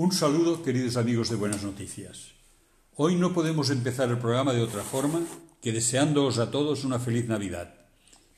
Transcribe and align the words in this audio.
Un 0.00 0.12
saludo, 0.12 0.62
queridos 0.62 0.96
amigos 0.96 1.28
de 1.28 1.34
Buenas 1.34 1.64
Noticias. 1.64 2.28
Hoy 2.94 3.16
no 3.16 3.34
podemos 3.34 3.68
empezar 3.68 4.08
el 4.10 4.18
programa 4.18 4.52
de 4.52 4.62
otra 4.62 4.84
forma 4.84 5.20
que 5.60 5.72
deseándoos 5.72 6.38
a 6.38 6.52
todos 6.52 6.84
una 6.84 7.00
feliz 7.00 7.26
Navidad. 7.26 7.74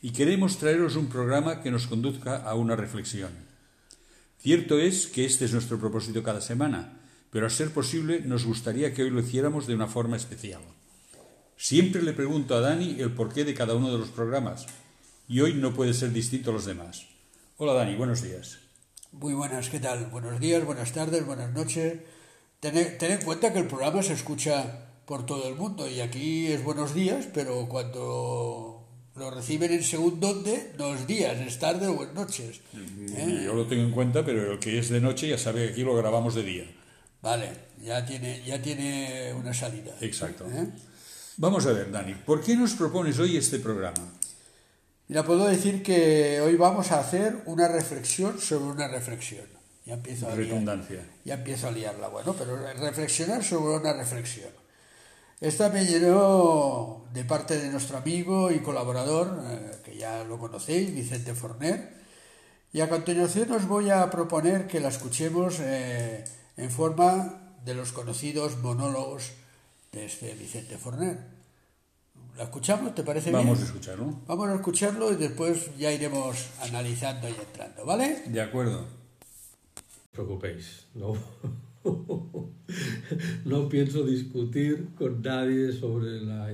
Y 0.01 0.13
queremos 0.13 0.57
traeros 0.57 0.97
un 0.97 1.09
programa 1.09 1.61
que 1.61 1.71
nos 1.71 1.87
conduzca 1.87 2.39
a 2.39 2.55
una 2.55 2.77
reflexión. 2.77 3.29
Cierto 4.39 4.79
es 4.79 5.07
que 5.07 5.27
este 5.27 5.45
es 5.45 5.53
nuestro 5.53 5.79
propósito 5.79 6.23
cada 6.23 6.41
semana, 6.41 6.99
pero 7.31 7.47
a 7.47 7.51
ser 7.51 7.75
posible 7.75 8.23
nos 8.25 8.47
gustaría 8.47 8.95
que 8.95 9.03
hoy 9.03 9.11
lo 9.11 9.21
hiciéramos 9.21 9.67
de 9.67 9.75
una 9.75 9.87
forma 9.87 10.17
especial. 10.17 10.63
Siempre 11.59 12.01
le 12.01 12.15
pregunto 12.15 12.55
a 12.55 12.61
Dani 12.61 12.97
el 13.01 13.13
porqué 13.13 13.45
de 13.45 13.53
cada 13.53 13.75
uno 13.75 13.93
de 13.93 13.99
los 13.99 14.09
programas, 14.09 14.65
y 15.29 15.41
hoy 15.43 15.53
no 15.53 15.75
puede 15.75 15.93
ser 15.93 16.11
distinto 16.15 16.53
a 16.53 16.55
los 16.55 16.65
demás. 16.65 17.07
Hola 17.59 17.75
Dani, 17.75 17.97
buenos 17.97 18.23
días. 18.23 18.70
Muy 19.13 19.35
buenas, 19.35 19.69
¿qué 19.69 19.81
tal? 19.81 20.07
Buenos 20.07 20.39
días, 20.39 20.65
buenas 20.65 20.93
tardes, 20.93 21.27
buenas 21.27 21.53
noches. 21.53 21.99
Ten, 22.61 22.77
en 22.77 23.23
cuenta 23.23 23.53
que 23.53 23.59
el 23.59 23.67
programa 23.67 24.05
se 24.05 24.13
escucha 24.13 24.87
por 25.05 25.27
todo 25.27 25.49
el 25.49 25.57
mundo 25.57 25.89
y 25.89 26.01
aquí 26.01 26.47
es 26.47 26.63
buenos 26.63 26.95
días, 26.95 27.27
pero 27.35 27.69
cuando 27.69 28.87
lo 29.17 29.31
reciben 29.33 29.73
en 29.73 29.83
según 29.83 30.21
dónde, 30.21 30.73
no 30.79 30.95
es 30.95 31.09
días, 31.09 31.37
es 31.41 31.59
tarde 31.59 31.89
o 31.89 32.05
es 32.05 32.15
noches. 32.15 32.61
¿eh? 32.73 33.43
Yo 33.45 33.53
lo 33.53 33.67
tengo 33.67 33.83
en 33.83 33.91
cuenta, 33.91 34.25
pero 34.25 34.53
el 34.53 34.61
que 34.61 34.79
es 34.79 34.91
de 34.91 35.01
noche 35.01 35.29
ya 35.29 35.39
sabe 35.39 35.67
que 35.67 35.73
aquí 35.73 35.83
lo 35.83 35.97
grabamos 35.97 36.37
de 36.37 36.45
día. 36.45 36.65
Vale, 37.21 37.51
ya 37.83 38.07
tiene, 38.07 38.45
ya 38.45 38.63
tiene 38.63 39.35
una 39.35 39.53
salida. 39.53 39.93
Exacto. 40.01 40.47
¿Eh? 40.49 40.69
Vamos 41.37 41.67
a 41.67 41.73
ver, 41.73 41.91
Dani, 41.91 42.15
¿por 42.15 42.41
qué 42.43 42.55
nos 42.55 42.75
propones 42.75 43.19
hoy 43.19 43.37
este 43.37 43.59
programa? 43.59 44.20
Mira, 45.11 45.25
puedo 45.25 45.49
decir 45.49 45.83
que 45.83 46.41
hoy 46.41 46.55
vamos 46.55 46.93
a 46.93 47.01
hacer 47.01 47.43
una 47.47 47.67
reflexión 47.67 48.41
sobre 48.41 48.67
una 48.67 48.87
reflexión. 48.87 49.45
Ya 49.85 49.95
empiezo 49.95 50.29
a 50.29 50.37
Redundancia. 50.37 51.05
ya 51.25 51.35
empiezo 51.35 51.67
a 51.67 51.73
liarla, 51.73 52.07
bueno, 52.07 52.33
pero 52.39 52.57
reflexionar 52.75 53.43
sobre 53.43 53.79
una 53.79 53.93
reflexión. 53.93 54.51
Esta 55.41 55.69
me 55.69 55.85
llenó 55.85 57.07
de 57.13 57.25
parte 57.25 57.59
de 57.59 57.71
nuestro 57.71 57.99
amigo 57.99 58.53
y 58.53 58.61
colaborador, 58.61 59.37
eh, 59.49 59.73
que 59.85 59.97
ya 59.97 60.23
lo 60.23 60.39
conocéis, 60.39 60.95
Vicente 60.95 61.35
Forner, 61.35 61.93
y 62.73 62.81
a 62.81 62.89
continuación 62.89 63.51
os 63.51 63.67
voy 63.67 63.91
a 63.91 64.09
proponer 64.11 64.69
que 64.69 64.79
la 64.79 64.91
escuchemos 64.91 65.57
eh, 65.59 66.23
en 66.57 66.71
forma 66.71 67.57
de 67.65 67.75
los 67.75 67.91
conocidos 67.91 68.59
monólogos 68.59 69.33
de 69.91 70.05
este 70.05 70.35
Vicente 70.35 70.79
Forner. 70.79 71.19
¿La 72.37 72.45
escuchamos? 72.45 72.95
¿Te 72.95 73.03
parece 73.03 73.31
bien? 73.31 73.43
Vamos 73.43 73.61
a 73.61 73.65
escucharlo. 73.65 74.21
Vamos 74.27 74.49
a 74.49 74.55
escucharlo 74.55 75.13
y 75.13 75.17
después 75.17 75.77
ya 75.79 75.93
iremos 75.93 76.49
analizando 76.63 77.29
y 77.29 77.33
entrando, 77.33 77.85
¿vale? 77.85 78.23
De 78.27 78.41
acuerdo. 78.41 78.81
No 78.81 78.87
os 78.87 80.11
preocupéis, 80.13 80.87
no, 80.95 81.15
no 83.45 83.69
pienso 83.69 84.05
discutir 84.05 84.89
con 84.97 85.23
nadie 85.23 85.73
sobre 85.73 86.21
la, 86.21 86.51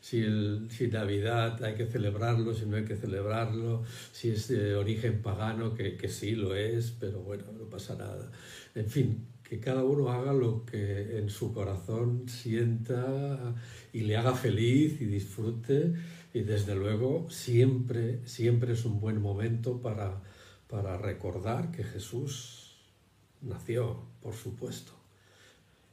si, 0.00 0.20
el, 0.20 0.68
si 0.70 0.88
Navidad 0.88 1.62
hay 1.62 1.74
que 1.74 1.86
celebrarlo, 1.86 2.54
si 2.54 2.66
no 2.66 2.76
hay 2.76 2.84
que 2.84 2.96
celebrarlo, 2.96 3.82
si 4.12 4.30
es 4.30 4.48
de 4.48 4.74
origen 4.74 5.22
pagano, 5.22 5.74
que, 5.74 5.96
que 5.96 6.08
sí 6.08 6.34
lo 6.34 6.54
es, 6.54 6.92
pero 6.98 7.20
bueno, 7.20 7.44
no 7.58 7.64
pasa 7.64 7.94
nada. 7.94 8.30
En 8.74 8.88
fin, 8.88 9.26
que 9.50 9.58
cada 9.58 9.82
uno 9.82 10.10
haga 10.10 10.32
lo 10.32 10.64
que 10.64 11.18
en 11.18 11.28
su 11.28 11.52
corazón 11.52 12.28
sienta 12.28 13.56
y 13.92 14.02
le 14.02 14.16
haga 14.16 14.32
feliz 14.32 15.00
y 15.00 15.06
disfrute 15.06 15.92
y 16.32 16.42
desde 16.42 16.76
luego 16.76 17.28
siempre, 17.30 18.20
siempre 18.26 18.74
es 18.74 18.84
un 18.84 19.00
buen 19.00 19.20
momento 19.20 19.82
para, 19.82 20.22
para 20.68 20.96
recordar 20.98 21.72
que 21.72 21.82
Jesús 21.82 22.76
nació, 23.42 24.00
por 24.22 24.34
supuesto. 24.34 24.92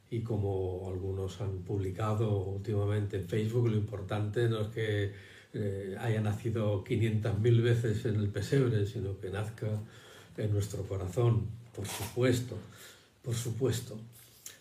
Y 0.08 0.20
como 0.20 0.88
algunos 0.88 1.40
han 1.40 1.64
publicado 1.64 2.38
últimamente 2.38 3.16
en 3.16 3.28
Facebook, 3.28 3.70
lo 3.70 3.76
importante 3.76 4.48
no 4.48 4.60
es 4.60 4.68
que 4.68 5.12
eh, 5.52 5.96
haya 5.98 6.20
nacido 6.20 6.84
500.000 6.84 7.62
veces 7.62 8.04
en 8.04 8.20
el 8.20 8.28
pesebre, 8.28 8.86
sino 8.86 9.18
que 9.18 9.30
nazca 9.30 9.82
en 10.36 10.52
nuestro 10.52 10.84
corazón, 10.84 11.48
por 11.74 11.86
supuesto 11.88 12.56
por 13.28 13.36
supuesto. 13.36 14.00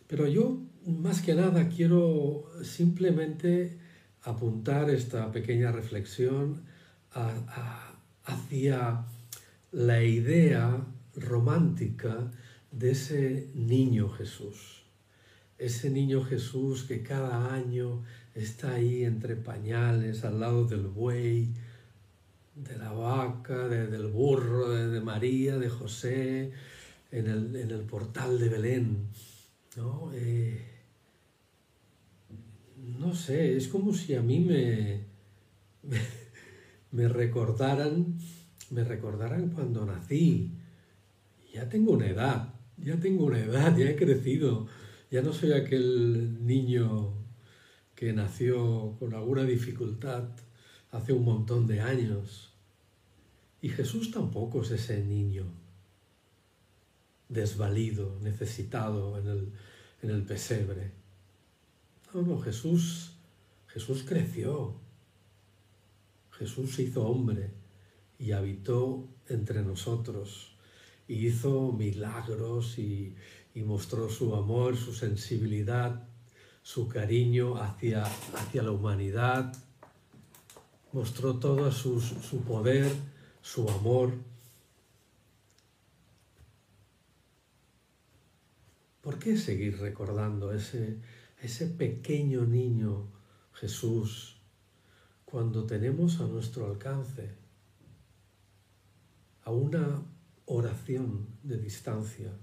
Pero 0.09 0.27
yo, 0.27 0.59
más 0.85 1.21
que 1.21 1.33
nada, 1.33 1.69
quiero 1.69 2.51
simplemente 2.63 3.77
apuntar 4.23 4.89
esta 4.89 5.31
pequeña 5.31 5.71
reflexión 5.71 6.63
hacia 8.25 9.05
la 9.71 10.03
idea 10.03 10.85
romántica 11.15 12.29
de 12.73 12.91
ese 12.91 13.51
niño 13.55 14.09
Jesús. 14.09 14.83
Ese 15.57 15.89
niño 15.89 16.25
Jesús 16.25 16.83
que 16.83 17.03
cada 17.03 17.53
año 17.53 18.03
está 18.35 18.71
ahí 18.71 19.05
entre 19.05 19.37
pañales, 19.37 20.25
al 20.25 20.41
lado 20.41 20.65
del 20.65 20.87
buey, 20.87 21.53
de 22.53 22.77
la 22.77 22.91
vaca, 22.91 23.69
del 23.69 24.07
burro, 24.07 24.71
de 24.71 24.99
María, 24.99 25.57
de 25.57 25.69
José, 25.69 26.51
en 27.11 27.55
el, 27.55 27.81
portal 27.81 28.39
de 28.39 28.49
Belén. 28.49 29.07
¿no? 29.75 30.11
Eh, 30.13 30.65
no 32.99 33.13
sé, 33.13 33.55
es 33.55 33.67
como 33.67 33.93
si 33.93 34.15
a 34.15 34.21
mí 34.21 34.39
me, 34.39 35.05
me, 36.91 37.07
recordaran, 37.07 38.17
me 38.71 38.83
recordaran 38.83 39.49
cuando 39.49 39.85
nací. 39.85 40.53
Ya 41.53 41.69
tengo 41.69 41.93
una 41.93 42.07
edad, 42.07 42.53
ya 42.77 42.99
tengo 42.99 43.25
una 43.25 43.39
edad, 43.39 43.75
ya 43.75 43.89
he 43.89 43.95
crecido, 43.95 44.67
ya 45.09 45.21
no 45.21 45.33
soy 45.33 45.53
aquel 45.53 46.45
niño 46.45 47.13
que 47.95 48.13
nació 48.13 48.95
con 48.99 49.15
alguna 49.15 49.43
dificultad 49.43 50.29
hace 50.91 51.13
un 51.13 51.25
montón 51.25 51.65
de 51.65 51.81
años. 51.81 52.53
Y 53.59 53.69
Jesús 53.69 54.11
tampoco 54.11 54.61
es 54.61 54.71
ese 54.71 55.03
niño 55.03 55.66
desvalido, 57.29 58.17
necesitado 58.21 59.17
en 59.17 59.27
el, 59.27 59.53
en 60.01 60.09
el 60.09 60.23
pesebre. 60.23 60.91
No, 62.13 62.21
no, 62.21 62.39
Jesús, 62.39 63.13
Jesús 63.67 64.03
creció. 64.07 64.75
Jesús 66.31 66.75
se 66.75 66.83
hizo 66.83 67.07
hombre 67.07 67.51
y 68.19 68.31
habitó 68.31 69.07
entre 69.27 69.63
nosotros 69.63 70.55
y 71.07 71.27
hizo 71.27 71.71
milagros 71.71 72.77
y, 72.77 73.15
y 73.55 73.63
mostró 73.63 74.09
su 74.09 74.35
amor, 74.35 74.77
su 74.77 74.93
sensibilidad, 74.93 76.07
su 76.61 76.87
cariño 76.87 77.57
hacia, 77.57 78.03
hacia 78.03 78.61
la 78.61 78.71
humanidad, 78.71 79.53
mostró 80.91 81.39
todo 81.39 81.71
su, 81.71 81.99
su 82.01 82.41
poder, 82.41 82.91
su 83.41 83.69
amor 83.69 84.13
¿Por 89.07 89.19
qué 89.19 89.37
seguir 89.37 89.79
recordando 89.79 90.51
ese, 90.51 90.97
ese 91.41 91.67
pequeño 91.67 92.43
niño 92.43 93.07
Jesús 93.53 94.35
cuando 95.23 95.65
tenemos 95.65 96.19
a 96.19 96.27
nuestro 96.27 96.65
alcance 96.65 97.29
a 99.45 99.51
una 99.51 100.03
oración 100.47 101.25
de 101.41 101.57
distancia, 101.57 102.33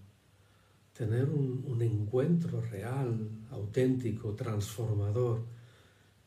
tener 0.97 1.29
un, 1.29 1.65
un 1.67 1.83
encuentro 1.83 2.63
real, 2.63 3.29
auténtico, 3.51 4.33
transformador 4.33 5.45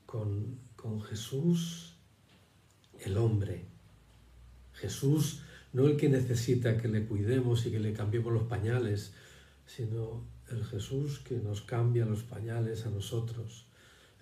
con, 0.05 0.59
con 0.75 1.01
Jesús, 1.01 1.95
el 2.99 3.17
hombre. 3.17 3.65
Jesús 4.73 5.41
no 5.73 5.87
el 5.87 5.97
que 5.97 6.09
necesita 6.09 6.77
que 6.77 6.89
le 6.89 7.07
cuidemos 7.07 7.65
y 7.65 7.71
que 7.71 7.79
le 7.79 7.91
cambiemos 7.91 8.31
los 8.31 8.43
pañales, 8.43 9.15
sino 9.67 10.25
el 10.49 10.65
Jesús 10.65 11.19
que 11.19 11.35
nos 11.35 11.61
cambia 11.61 12.05
los 12.05 12.23
pañales 12.23 12.85
a 12.85 12.89
nosotros, 12.89 13.67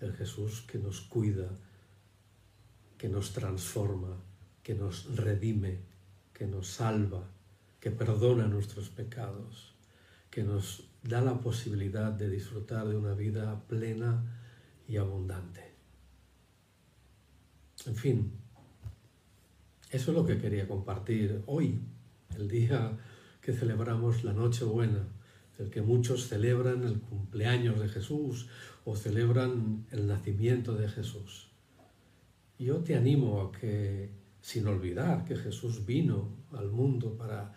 el 0.02 0.14
Jesús 0.14 0.64
que 0.68 0.80
nos 0.80 1.02
cuida, 1.02 1.50
que 2.98 3.08
nos 3.08 3.32
transforma, 3.32 4.18
que 4.64 4.74
nos 4.74 5.16
redime, 5.16 5.80
que 6.34 6.48
nos 6.48 6.68
salva, 6.68 7.30
que 7.80 7.92
perdona 7.92 8.48
nuestros 8.48 8.90
pecados, 8.90 9.76
que 10.32 10.44
nos 10.44 10.90
da 11.04 11.22
la 11.22 11.40
posibilidad 11.40 12.12
de 12.12 12.30
disfrutar 12.30 12.88
de 12.88 12.98
una 12.98 13.14
vida 13.14 13.62
plena 13.68 14.42
y 14.88 14.98
abundante. 14.98 15.76
En 17.86 17.96
fin, 17.96 18.32
eso 19.92 20.12
es 20.12 20.18
lo 20.18 20.26
que 20.26 20.40
quería 20.40 20.68
compartir 20.68 21.44
hoy, 21.46 21.80
el 22.36 22.48
día 22.48 22.98
que 23.42 23.54
celebramos 23.54 24.24
la 24.24 24.34
Nochebuena 24.34 25.15
el 25.60 25.70
que 25.70 25.82
muchos 25.82 26.28
celebran 26.28 26.84
el 26.84 27.00
cumpleaños 27.00 27.80
de 27.80 27.88
Jesús 27.88 28.48
o 28.84 28.96
celebran 28.96 29.86
el 29.92 30.08
nacimiento 30.08 30.76
de 30.76 30.88
Jesús. 30.88 31.50
Yo 32.60 32.78
te 32.78 32.96
animo 32.96 33.42
a 33.42 33.52
que, 33.52 34.10
sin 34.42 34.68
olvidar 34.68 35.26
que 35.26 35.36
Jesús 35.36 35.86
vino 35.86 36.30
al 36.54 36.70
mundo 36.70 37.18
para 37.18 37.54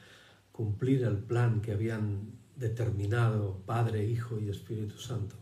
cumplir 0.53 1.05
el 1.05 1.19
plan 1.19 1.61
que 1.61 1.73
habían 1.73 2.33
determinado 2.57 3.63
Padre, 3.65 4.05
Hijo 4.05 4.41
y 4.41 4.49
Espíritu 4.49 4.99
Santo, 4.99 5.37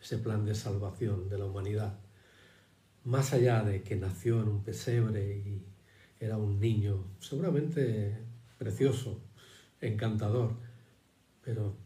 ese 0.00 0.18
plan 0.18 0.44
de 0.44 0.54
salvación 0.54 1.28
de 1.28 1.38
la 1.38 1.46
humanidad, 1.46 1.98
más 3.04 3.32
allá 3.32 3.62
de 3.62 3.82
que 3.82 3.96
nació 3.96 4.40
en 4.42 4.48
un 4.48 4.62
pesebre 4.62 5.38
y 5.38 5.62
era 6.20 6.36
un 6.36 6.60
niño 6.60 7.04
seguramente 7.20 8.18
precioso, 8.58 9.20
encantador, 9.80 10.56
pero 11.46 11.76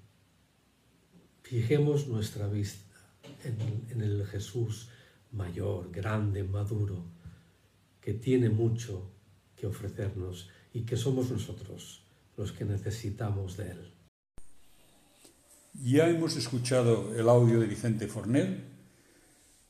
fijemos 1.42 2.08
nuestra 2.08 2.48
vista 2.48 2.96
en, 3.44 4.00
el 4.00 4.26
Jesús 4.26 4.88
mayor, 5.32 5.92
grande, 5.92 6.42
maduro, 6.42 7.04
que 8.00 8.14
tiene 8.14 8.48
mucho 8.48 9.10
que 9.54 9.66
ofrecernos 9.66 10.48
y 10.72 10.80
que 10.86 10.96
somos 10.96 11.30
nosotros 11.30 12.02
los 12.38 12.52
que 12.52 12.64
necesitamos 12.64 13.58
de 13.58 13.72
Él. 13.72 13.92
Ya 15.74 16.08
hemos 16.08 16.36
escuchado 16.36 17.14
el 17.14 17.28
audio 17.28 17.60
de 17.60 17.66
Vicente 17.66 18.08
Fornel 18.08 18.64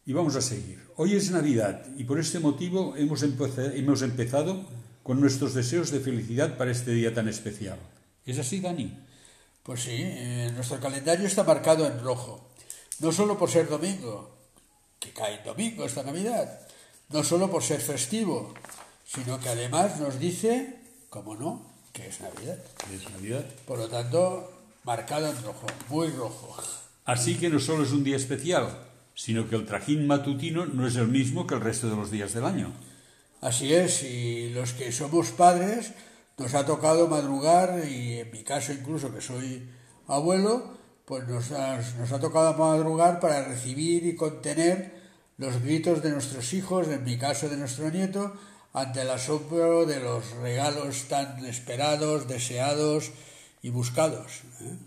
y 0.07 0.13
vamos 0.13 0.37
a 0.37 0.41
seguir. 0.41 0.79
Hoy 0.95 1.15
es 1.15 1.33
Navidad 1.33 1.85
y 1.97 2.05
por 2.05 2.21
este 2.21 2.39
motivo 2.39 2.95
hemos, 2.97 3.25
hemos 3.25 4.03
empezado 4.03 4.65
con 5.03 5.21
nuestros 5.21 5.53
deseos 5.53 5.91
de 5.91 5.99
felicidad 5.99 6.57
para 6.57 6.71
este 6.71 6.93
día 6.93 7.13
tan 7.13 7.27
especial. 7.27 7.81
¿Es 8.25 8.39
así, 8.39 8.61
Dani? 8.61 9.10
Pues 9.63 9.83
sí, 9.83 9.99
eh, 10.01 10.51
nuestro 10.55 10.81
calendario 10.81 11.27
está 11.27 11.45
marcado 11.45 11.87
en 11.87 12.01
rojo. 12.01 12.49
No 13.01 13.13
solo 13.13 13.39
por 13.39 13.51
ser 13.51 13.69
domingo, 13.69 14.37
que 14.99 15.11
cae 15.11 15.39
en 15.39 15.45
domingo 15.45 15.85
esta 15.85 16.03
Navidad, 16.03 16.61
no 17.11 17.25
solo 17.25 17.51
por 17.51 17.63
ser 17.63 17.81
festivo, 17.81 18.55
sino 19.07 19.41
que 19.41 19.49
además 19.49 19.99
nos 19.99 20.19
dice, 20.19 20.77
como 21.09 21.35
no, 21.35 21.63
que 21.93 22.07
es 22.07 22.21
Navidad. 22.21 22.59
Es 22.95 23.11
Navidad. 23.11 23.45
Por 23.67 23.79
lo 23.79 23.89
tanto, 23.89 24.53
marcado 24.85 25.29
en 25.29 25.43
rojo, 25.43 25.67
muy 25.89 26.09
rojo. 26.09 26.57
Así 27.05 27.37
que 27.37 27.51
no 27.51 27.59
solo 27.59 27.85
es 27.85 27.93
un 27.93 28.05
día 28.05 28.17
especial, 28.17 28.87
sino 29.15 29.49
que 29.49 29.57
el 29.57 29.67
trajín 29.67 30.07
matutino 30.07 30.67
no 30.67 30.87
es 30.87 30.97
el 30.97 31.09
mismo 31.09 31.47
que 31.47 31.55
el 31.55 31.61
resto 31.61 31.91
de 31.91 31.97
los 31.97 32.11
días 32.11 32.33
del 32.33 32.45
año. 32.45 32.73
Así 33.41 33.75
es, 33.75 34.03
y 34.03 34.51
los 34.51 34.73
que 34.75 34.93
somos 34.93 35.31
padres 35.31 35.93
nos 36.41 36.55
ha 36.55 36.65
tocado 36.65 37.07
madrugar, 37.07 37.85
y 37.87 38.21
en 38.21 38.31
mi 38.31 38.43
caso 38.43 38.73
incluso 38.73 39.13
que 39.13 39.21
soy 39.21 39.69
abuelo, 40.07 40.75
pues 41.05 41.29
nos 41.29 41.53
ha, 41.53 41.77
nos 41.99 42.11
ha 42.13 42.19
tocado 42.19 42.55
madrugar 42.55 43.21
para 43.21 43.45
recibir 43.45 44.07
y 44.07 44.17
contener 44.17 44.95
los 45.37 45.61
gritos 45.61 46.03
de 46.03 46.13
nuestros 46.13 46.55
hijos, 46.55 46.89
en 46.89 47.05
mi 47.05 47.19
caso 47.19 47.51
de 47.51 47.59
nuestro 47.59 47.91
nieto, 47.91 48.33
ante 48.73 49.03
el 49.03 49.11
asombro 49.11 49.85
de 49.85 50.01
los 50.01 50.31
regalos 50.37 51.09
tan 51.09 51.45
esperados, 51.45 52.27
deseados 52.27 53.11
y 53.61 53.69
buscados. 53.69 54.41
¿eh? 54.63 54.79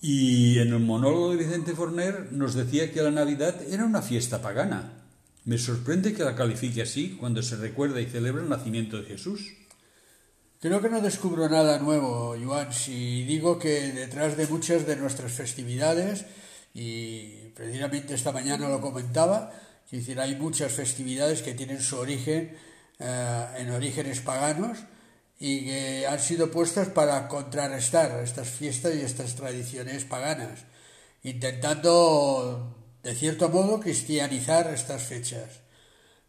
Y 0.00 0.60
en 0.60 0.68
el 0.68 0.78
monólogo 0.78 1.30
de 1.32 1.38
Vicente 1.38 1.74
Forner 1.74 2.28
nos 2.30 2.54
decía 2.54 2.92
que 2.92 3.02
la 3.02 3.10
Navidad 3.10 3.60
era 3.68 3.84
una 3.84 4.00
fiesta 4.00 4.40
pagana. 4.40 4.99
Me 5.50 5.58
sorprende 5.58 6.14
que 6.14 6.22
la 6.22 6.36
califique 6.36 6.80
así 6.80 7.16
cuando 7.18 7.42
se 7.42 7.56
recuerda 7.56 8.00
y 8.00 8.06
celebra 8.06 8.40
el 8.40 8.48
nacimiento 8.48 8.98
de 8.98 9.02
Jesús. 9.02 9.52
Creo 10.60 10.80
que 10.80 10.88
no 10.88 11.00
descubro 11.00 11.48
nada 11.48 11.80
nuevo, 11.80 12.36
Joan, 12.40 12.72
si 12.72 13.24
digo 13.24 13.58
que 13.58 13.90
detrás 13.90 14.36
de 14.36 14.46
muchas 14.46 14.86
de 14.86 14.94
nuestras 14.94 15.32
festividades, 15.32 16.24
y 16.72 17.48
precisamente 17.56 18.14
esta 18.14 18.30
mañana 18.30 18.68
lo 18.68 18.80
comentaba, 18.80 19.52
es 19.86 19.90
decir, 19.90 20.20
hay 20.20 20.36
muchas 20.36 20.70
festividades 20.70 21.42
que 21.42 21.54
tienen 21.54 21.80
su 21.80 21.96
origen 21.98 22.56
eh, 23.00 23.46
en 23.56 23.72
orígenes 23.72 24.20
paganos 24.20 24.78
y 25.40 25.64
que 25.64 26.06
han 26.06 26.20
sido 26.20 26.52
puestas 26.52 26.90
para 26.90 27.26
contrarrestar 27.26 28.22
estas 28.22 28.48
fiestas 28.48 28.94
y 28.94 29.00
estas 29.00 29.34
tradiciones 29.34 30.04
paganas, 30.04 30.60
intentando, 31.24 32.79
de 33.02 33.14
cierto 33.14 33.48
modo, 33.48 33.80
cristianizar 33.80 34.72
estas 34.72 35.02
fechas. 35.02 35.60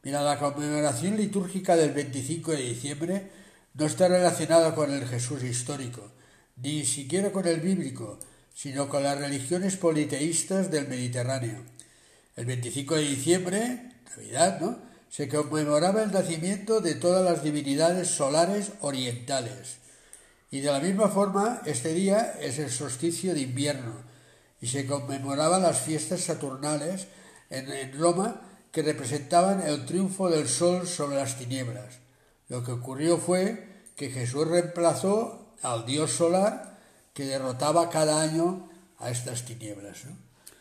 Mira, 0.04 0.22
la 0.22 0.40
conmemoración 0.40 1.18
litúrgica 1.18 1.76
del 1.76 1.92
25 1.92 2.52
de 2.52 2.64
diciembre 2.64 3.32
no 3.74 3.86
está 3.86 4.08
relacionada 4.08 4.74
con 4.74 4.92
el 4.92 5.06
Jesús 5.08 5.44
histórico, 5.44 6.12
ni 6.56 6.86
siquiera 6.86 7.32
con 7.32 7.48
el 7.48 7.60
bíblico, 7.60 8.20
sino 8.54 8.88
con 8.90 9.04
las 9.04 9.18
religiones 9.20 9.76
politeístas 9.76 10.72
del 10.72 10.88
Mediterráneo. 10.88 11.64
El 12.36 12.46
25 12.46 12.96
de 12.96 13.02
diciembre, 13.02 13.92
Navidad, 14.16 14.60
¿no? 14.62 14.80
se 15.10 15.28
conmemoraba 15.28 16.04
el 16.04 16.12
nacimiento 16.12 16.80
de 16.80 16.96
todas 16.96 17.24
las 17.24 17.44
divinidades 17.44 18.08
solares 18.08 18.72
orientales. 18.80 19.78
Y 20.50 20.62
de 20.62 20.72
la 20.72 20.80
misma 20.80 21.10
forma, 21.10 21.62
este 21.66 21.94
día 21.94 22.38
es 22.40 22.60
el 22.60 22.72
solsticio 22.72 23.34
de 23.34 23.42
invierno 23.42 24.11
y 24.62 24.68
se 24.68 24.86
conmemoraban 24.86 25.64
las 25.64 25.82
fiestas 25.82 26.22
saturnales 26.22 27.08
en, 27.50 27.70
en 27.72 27.98
Roma 28.00 28.42
que 28.72 28.84
representaban 28.84 29.62
el 29.62 29.86
triunfo 29.86 30.30
del 30.30 30.48
sol 30.48 30.88
sobre 30.88 31.18
las 31.18 31.38
tinieblas. 31.38 32.00
Lo 32.48 32.64
que 32.64 32.72
ocurrió 32.72 33.18
fue 33.18 33.68
que 33.96 34.10
Jesús 34.10 34.48
reemplazó 34.48 35.54
al 35.62 35.86
dios 35.86 36.12
solar 36.12 36.80
que 37.14 37.26
derrotaba 37.26 37.90
cada 37.90 38.22
año 38.22 38.70
a 39.00 39.10
estas 39.10 39.46
tinieblas. 39.46 40.06
¿no? 40.06 40.16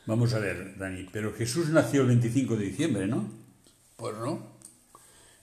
Vamos 0.06 0.34
a 0.34 0.38
ver, 0.38 0.76
Dani, 0.78 1.06
pero 1.12 1.32
Jesús 1.34 1.68
nació 1.68 2.02
el 2.02 2.08
25 2.08 2.56
de 2.56 2.64
diciembre, 2.64 3.06
¿no? 3.06 3.28
Pues 3.96 4.16
no. 4.16 4.42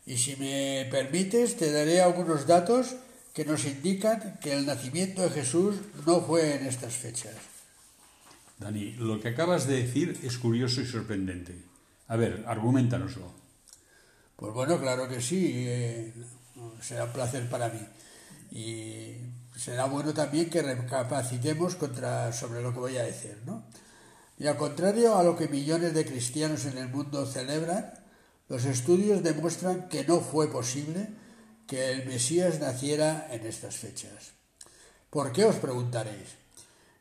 Y 0.06 0.18
si 0.18 0.36
me 0.36 0.88
permites, 0.90 1.58
te 1.58 1.72
daré 1.72 2.02
algunos 2.02 2.48
datos 2.48 2.96
que 3.34 3.46
nos 3.46 3.66
indican 3.66 4.40
que 4.42 4.54
el 4.54 4.66
nacimiento 4.66 5.22
de 5.22 5.30
Jesús 5.30 5.76
no 6.06 6.22
fue 6.22 6.56
en 6.56 6.66
estas 6.66 6.96
fechas. 6.96 7.36
Dani, 8.58 8.94
lo 8.94 9.20
que 9.20 9.30
acabas 9.30 9.68
de 9.68 9.84
decir 9.84 10.20
es 10.24 10.38
curioso 10.38 10.82
y 10.82 10.86
sorprendente. 10.86 11.64
A 12.08 12.16
ver, 12.16 12.44
argumentanoslo. 12.48 13.32
Pues 14.36 14.54
bueno, 14.54 14.80
claro 14.80 15.08
que 15.08 15.22
sí. 15.22 15.66
Eh, 15.68 16.14
será 16.82 17.06
un 17.06 17.12
placer 17.12 17.50
para 17.50 17.70
mí. 17.70 17.80
Y 18.52 19.16
será 19.56 19.86
bueno 19.86 20.14
también 20.14 20.50
que 20.50 20.62
recapacitemos 20.62 21.76
contra, 21.76 22.32
sobre 22.34 22.62
lo 22.62 22.74
que 22.74 22.80
voy 22.80 22.98
a 22.98 23.04
decir, 23.04 23.38
¿no? 23.46 23.64
Y 24.40 24.48
al 24.48 24.58
contrario 24.58 25.18
a 25.18 25.24
lo 25.24 25.36
que 25.36 25.48
millones 25.48 25.94
de 25.94 26.06
cristianos 26.06 26.66
en 26.66 26.78
el 26.78 26.90
mundo 26.90 27.26
celebran, 27.26 27.92
los 28.50 28.66
estudios 28.66 29.24
demuestran 29.24 29.90
que 29.90 30.06
no 30.06 30.22
fue 30.22 30.52
posible 30.52 31.10
que 31.66 31.92
el 31.92 32.06
Mesías 32.06 32.60
naciera 32.60 33.28
en 33.32 33.46
estas 33.46 33.76
fechas. 33.76 34.34
¿Por 35.10 35.32
qué 35.32 35.46
os 35.46 35.56
preguntaréis? 35.56 36.38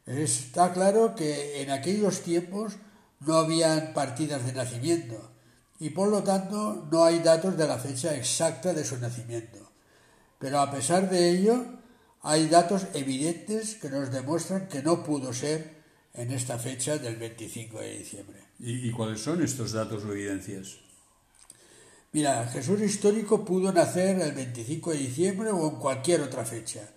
Está 0.06 0.72
claro 0.72 1.14
que 1.16 1.62
en 1.62 1.70
aquellos 1.70 2.22
tiempos 2.22 2.75
no 3.20 3.34
habían 3.36 3.92
partidas 3.92 4.46
de 4.46 4.52
nacimiento 4.52 5.32
y 5.78 5.90
por 5.90 6.08
lo 6.08 6.22
tanto 6.22 6.86
no 6.90 7.04
hay 7.04 7.18
datos 7.18 7.56
de 7.56 7.66
la 7.66 7.78
fecha 7.78 8.16
exacta 8.16 8.72
de 8.72 8.84
su 8.84 8.98
nacimiento. 8.98 9.58
Pero 10.38 10.60
a 10.60 10.70
pesar 10.70 11.10
de 11.10 11.30
ello, 11.30 11.64
hay 12.22 12.48
datos 12.48 12.86
evidentes 12.94 13.75
que 13.75 13.88
nos 13.88 14.10
demuestran 14.10 14.68
que 14.68 14.82
no 14.82 15.02
pudo 15.02 15.32
ser 15.32 15.76
en 16.14 16.30
esta 16.32 16.58
fecha 16.58 16.98
del 16.98 17.16
25 17.16 17.80
de 17.80 17.98
diciembre. 17.98 18.40
¿Y, 18.58 18.90
cuáles 18.90 19.20
son 19.20 19.42
estos 19.42 19.72
datos 19.72 20.04
o 20.04 20.12
evidencias? 20.12 20.78
Mira, 22.12 22.46
Jesús 22.48 22.80
histórico 22.80 23.44
pudo 23.44 23.72
nacer 23.72 24.18
el 24.20 24.32
25 24.32 24.92
de 24.92 24.98
diciembre 24.98 25.50
o 25.50 25.68
en 25.68 25.76
cualquier 25.76 26.22
otra 26.22 26.44
fecha, 26.44 26.88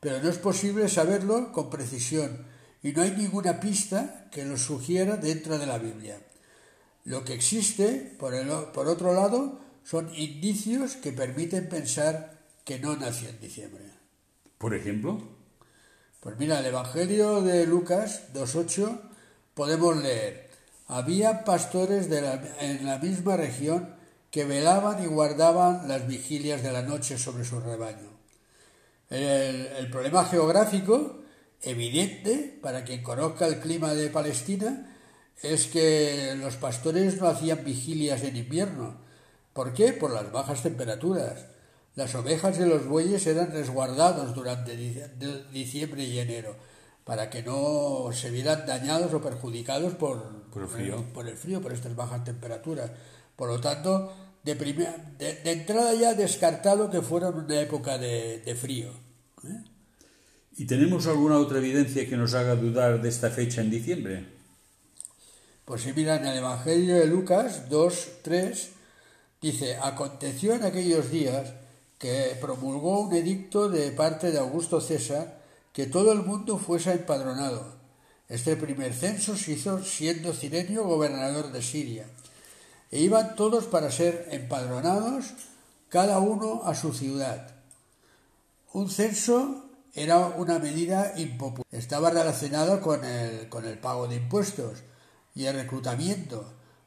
pero 0.00 0.22
no 0.22 0.28
es 0.28 0.38
posible 0.38 0.88
saberlo 0.88 1.52
con 1.52 1.70
precisión 1.70 2.46
y 2.82 2.92
no 2.92 3.02
hay 3.02 3.12
ninguna 3.12 3.60
pista 3.60 4.28
que 4.30 4.44
lo 4.44 4.56
sugiera 4.56 5.16
dentro 5.16 5.58
de 5.58 5.66
la 5.66 5.78
Biblia. 5.78 6.20
Lo 7.04 7.24
que 7.24 7.34
existe, 7.34 8.14
por, 8.18 8.34
por 8.72 8.88
otro 8.88 9.14
lado, 9.14 9.60
son 9.84 10.14
indicios 10.14 10.96
que 10.96 11.12
permiten 11.12 11.68
pensar 11.68 12.38
que 12.64 12.78
no 12.78 12.96
nació 12.96 13.30
en 13.30 13.40
diciembre. 13.40 13.84
¿Por 14.58 14.74
ejemplo? 14.74 15.18
Pues 16.20 16.36
mira, 16.38 16.58
el 16.58 16.66
Evangelio 16.66 17.40
de 17.42 17.66
Lucas 17.66 18.24
2.8 18.34 19.00
podemos 19.54 19.96
leer, 19.96 20.50
había 20.86 21.44
pastores 21.44 22.10
de 22.10 22.18
en 22.60 22.86
la 22.86 22.98
misma 22.98 23.36
región 23.36 23.94
que 24.30 24.44
velaban 24.44 25.02
y 25.02 25.06
guardaban 25.06 25.88
las 25.88 26.06
vigilias 26.06 26.62
de 26.62 26.72
la 26.72 26.82
noche 26.82 27.18
sobre 27.18 27.44
su 27.44 27.60
rebaño. 27.60 28.07
El, 29.10 29.66
el 29.66 29.90
problema 29.90 30.24
geográfico, 30.24 31.22
evidente 31.62 32.58
para 32.62 32.84
quien 32.84 33.02
conozca 33.02 33.46
el 33.46 33.60
clima 33.60 33.94
de 33.94 34.10
Palestina, 34.10 34.96
es 35.42 35.66
que 35.66 36.34
los 36.36 36.56
pastores 36.56 37.20
no 37.20 37.28
hacían 37.28 37.64
vigilias 37.64 38.22
en 38.22 38.36
invierno. 38.36 38.96
¿Por 39.52 39.72
qué? 39.72 39.92
Por 39.92 40.12
las 40.12 40.30
bajas 40.32 40.62
temperaturas. 40.62 41.46
Las 41.94 42.14
ovejas 42.14 42.58
y 42.58 42.64
los 42.64 42.86
bueyes 42.86 43.26
eran 43.26 43.50
resguardados 43.50 44.34
durante 44.34 44.76
diciembre 44.76 46.04
y 46.04 46.18
enero 46.18 46.56
para 47.08 47.30
que 47.30 47.42
no 47.42 48.10
se 48.12 48.30
vieran 48.30 48.66
dañados 48.66 49.14
o 49.14 49.22
perjudicados 49.22 49.94
por, 49.94 50.30
el 50.54 50.68
frío. 50.68 51.02
Por 51.14 51.26
el 51.26 51.38
frío, 51.38 51.62
por 51.62 51.72
estas 51.72 51.96
bajas 51.96 52.22
temperaturas. 52.22 52.90
Por 53.34 53.48
lo 53.48 53.58
tanto, 53.62 54.12
de, 54.54 55.40
de, 55.44 55.52
entrada 55.52 55.94
ya 55.94 56.14
descartado 56.14 56.90
que 56.90 57.02
fuera 57.02 57.30
una 57.30 57.60
época 57.60 57.98
de, 57.98 58.56
frío. 58.60 58.90
¿eh? 59.44 59.64
¿Y 60.56 60.66
tenemos 60.66 61.06
alguna 61.06 61.38
otra 61.38 61.58
evidencia 61.58 62.08
que 62.08 62.16
nos 62.16 62.34
haga 62.34 62.56
dudar 62.56 63.00
de 63.00 63.08
esta 63.08 63.30
fecha 63.30 63.60
en 63.60 63.70
diciembre? 63.70 64.26
Pues 65.64 65.82
si 65.82 65.92
mira 65.92 66.16
en 66.16 66.26
el 66.26 66.38
Evangelio 66.38 66.96
de 66.96 67.06
Lucas 67.06 67.68
2, 67.68 68.08
3, 68.22 68.70
dice, 69.42 69.76
aconteció 69.76 70.54
en 70.54 70.64
aquellos 70.64 71.10
días 71.10 71.52
que 71.98 72.36
promulgó 72.40 73.00
un 73.00 73.14
edicto 73.14 73.68
de 73.68 73.90
parte 73.92 74.30
de 74.30 74.38
Augusto 74.38 74.80
César 74.80 75.42
que 75.72 75.86
todo 75.86 76.12
el 76.12 76.22
mundo 76.22 76.58
fuese 76.58 76.92
empadronado. 76.92 77.76
Este 78.28 78.56
primer 78.56 78.92
censo 78.94 79.36
se 79.36 79.52
hizo 79.52 79.82
siendo 79.84 80.32
Cirenio 80.32 80.84
gobernador 80.84 81.52
de 81.52 81.62
Siria. 81.62 82.06
E 82.90 83.00
iban 83.00 83.36
todos 83.36 83.66
para 83.66 83.90
ser 83.90 84.28
empadronados, 84.32 85.34
cada 85.88 86.18
uno 86.20 86.62
a 86.64 86.74
su 86.74 86.92
ciudad. 86.92 87.48
Un 88.72 88.90
censo 88.90 89.66
era 89.94 90.18
una 90.18 90.58
medida 90.58 91.14
impopular. 91.16 91.66
Estaba 91.70 92.10
relacionado 92.10 92.80
con 92.80 93.04
el, 93.04 93.48
con 93.48 93.64
el 93.66 93.78
pago 93.78 94.08
de 94.08 94.16
impuestos 94.16 94.82
y 95.34 95.46
el 95.46 95.56
reclutamiento. 95.56 96.44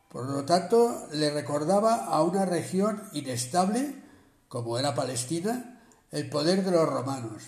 Por 0.10 0.26
lo 0.26 0.44
tanto, 0.44 1.08
le 1.12 1.32
recordaba 1.32 2.06
a 2.06 2.22
una 2.24 2.46
región 2.46 3.04
inestable, 3.14 3.96
como 4.48 4.78
era 4.78 4.96
Palestina, 4.96 5.82
el 6.12 6.30
poder 6.30 6.64
de 6.64 6.72
los 6.72 6.88
romanos. 6.88 7.44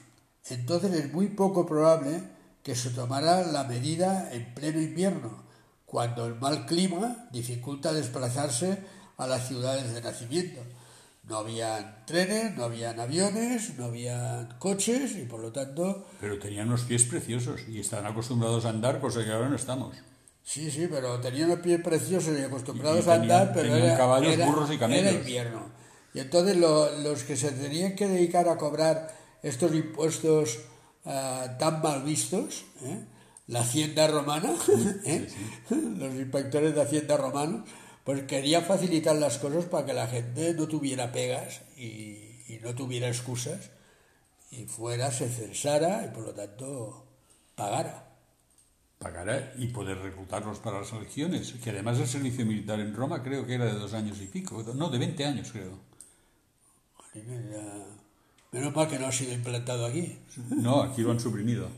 Entonces 0.49 0.93
es 0.93 1.13
muy 1.13 1.27
poco 1.27 1.65
probable 1.65 2.23
que 2.63 2.75
se 2.75 2.89
tomara 2.89 3.45
la 3.45 3.65
medida 3.65 4.31
en 4.31 4.53
pleno 4.53 4.79
invierno, 4.79 5.42
cuando 5.93 6.25
el 6.25 6.33
mal 6.33 6.65
clima 6.65 7.27
dificulta 7.31 7.93
desplazarse 7.93 8.79
a 9.15 9.27
las 9.27 9.47
ciudades 9.47 9.93
de 9.93 10.01
nacimiento. 10.01 10.59
No 11.29 11.37
habían 11.37 12.03
trenes, 12.07 12.57
no 12.57 12.63
habían 12.63 12.99
aviones, 12.99 13.77
no 13.77 13.85
habían 13.85 14.57
coches 14.57 15.15
y 15.15 15.25
por 15.25 15.39
lo 15.39 15.51
tanto... 15.51 16.07
Pero 16.19 16.39
tenían 16.39 16.69
unos 16.69 16.81
pies 16.81 17.03
preciosos 17.03 17.61
y 17.69 17.79
estaban 17.79 18.07
acostumbrados 18.07 18.65
a 18.65 18.69
andar, 18.69 18.99
cosa 18.99 19.23
que 19.23 19.31
ahora 19.31 19.49
no 19.49 19.55
estamos. 19.55 19.95
Sí, 20.41 20.71
sí, 20.71 20.87
pero 20.89 21.19
tenían 21.19 21.49
los 21.49 21.59
pies 21.59 21.79
preciosos 21.79 22.39
y 22.39 22.41
acostumbrados 22.41 23.07
a 23.07 23.13
andar, 23.13 23.51
pero 23.53 23.75
era, 23.75 23.95
caballos, 23.95 24.35
burros 24.47 24.71
y 24.73 24.79
camellos. 24.79 25.11
era 25.11 25.19
invierno. 25.19 25.61
Y 26.15 26.21
entonces 26.21 26.57
los 26.57 27.23
que 27.23 27.37
se 27.37 27.51
tenían 27.51 27.95
que 27.95 28.07
dedicar 28.07 28.49
a 28.49 28.57
cobrar 28.57 29.15
estos 29.43 29.75
impuestos 29.75 30.57
uh, 31.05 31.55
tan 31.59 31.83
mal 31.83 32.01
vistos, 32.01 32.65
¿eh? 32.81 33.12
La 33.47 33.61
hacienda 33.61 34.07
romana, 34.07 34.53
¿eh? 35.05 35.27
los 35.69 36.15
inspectores 36.15 36.75
de 36.75 36.81
hacienda 36.81 37.17
romanos, 37.17 37.67
pues 38.03 38.23
quería 38.23 38.61
facilitar 38.61 39.15
las 39.15 39.37
cosas 39.37 39.65
para 39.65 39.85
que 39.85 39.93
la 39.93 40.07
gente 40.07 40.53
no 40.53 40.67
tuviera 40.67 41.11
pegas 41.11 41.61
y, 41.77 42.43
y 42.47 42.59
no 42.61 42.73
tuviera 42.75 43.07
excusas 43.07 43.71
y 44.51 44.65
fuera, 44.65 45.11
se 45.11 45.29
censara 45.29 46.05
y 46.05 46.13
por 46.13 46.25
lo 46.25 46.33
tanto 46.33 47.05
pagara. 47.55 48.09
Pagara 48.99 49.53
y 49.57 49.67
poder 49.67 49.97
reclutarlos 49.97 50.59
para 50.59 50.79
las 50.79 50.93
elecciones, 50.93 51.53
que 51.63 51.71
además 51.71 51.99
el 51.99 52.07
servicio 52.07 52.45
militar 52.45 52.79
en 52.79 52.95
Roma 52.95 53.23
creo 53.23 53.45
que 53.45 53.55
era 53.55 53.65
de 53.65 53.73
dos 53.73 53.93
años 53.93 54.21
y 54.21 54.27
pico, 54.27 54.63
no, 54.75 54.89
de 54.89 54.99
20 54.99 55.25
años 55.25 55.51
creo. 55.51 55.79
Menos 58.51 58.75
mal 58.75 58.87
que 58.87 58.99
no 58.99 59.07
ha 59.07 59.11
sido 59.11 59.33
implantado 59.33 59.85
aquí. 59.85 60.19
No, 60.49 60.83
aquí 60.83 61.01
lo 61.01 61.11
han 61.11 61.19
suprimido. 61.19 61.69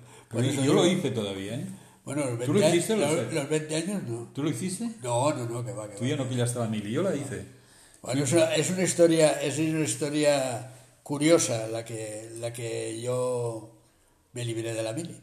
Yo, 0.41 0.63
yo 0.63 0.73
lo 0.73 0.87
hice 0.87 1.11
todavía, 1.11 1.55
¿eh? 1.55 1.65
Bueno, 2.03 2.21
los 2.21 2.37
20, 2.37 2.45
¿Tú 2.45 2.53
lo 2.53 2.69
hiciste? 2.69 2.95
Los, 2.97 3.33
los 3.33 3.49
20 3.49 3.75
años 3.75 4.03
no. 4.03 4.29
¿Tú 4.33 4.43
lo 4.43 4.49
hiciste? 4.49 4.89
No, 5.01 5.33
no, 5.33 5.45
no, 5.47 5.65
que 5.65 5.71
va, 5.73 5.89
que 5.89 5.97
Tú 5.97 6.05
ya 6.05 6.15
no 6.15 6.27
pillaste 6.29 6.59
la 6.59 6.67
mili, 6.67 6.91
yo 6.91 7.01
la 7.01 7.15
hice. 7.15 7.45
Bueno, 8.01 8.23
es 8.23 8.31
una, 8.33 8.53
es 8.55 8.69
una 8.69 8.83
historia, 8.83 9.41
es 9.41 9.57
una 9.57 9.79
historia 9.79 10.71
curiosa 11.01 11.67
la 11.67 11.83
que, 11.83 12.29
la 12.39 12.53
que 12.53 13.01
yo 13.01 13.71
me 14.33 14.45
libré 14.45 14.73
de 14.73 14.83
la 14.83 14.93
mili. 14.93 15.19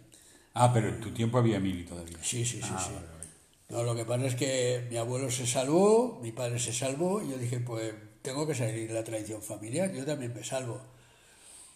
Ah, 0.54 0.73
pero 0.73 0.88
en 0.88 1.00
tu 1.00 1.12
tiempo 1.12 1.38
había 1.38 1.61
mili 1.61 1.85
todavía. 1.85 2.19
Sí, 2.21 2.45
sí, 2.45 2.61
sí, 2.61 2.69
Ah, 2.73 2.85
sí. 2.85 2.92
vale, 2.95 3.07
vale. 3.07 3.23
No, 3.69 3.83
lo 3.85 3.95
que 3.95 4.04
pasa 4.04 4.26
es 4.26 4.35
que 4.35 4.87
mi 4.90 4.97
abuelo 4.97 5.31
se 5.31 5.47
salvó, 5.47 6.19
mi 6.21 6.33
padre 6.33 6.59
se 6.59 6.73
salvó, 6.73 7.23
y 7.23 7.31
yo 7.31 7.38
dije, 7.38 7.61
pues 7.61 7.95
tengo 8.23 8.47
que 8.47 8.54
seguir 8.54 8.90
la 8.90 9.04
tradición 9.04 9.40
familiar, 9.40 9.92
yo 9.92 10.04
también 10.04 10.35
me 10.35 10.42
salvo. 10.45 10.81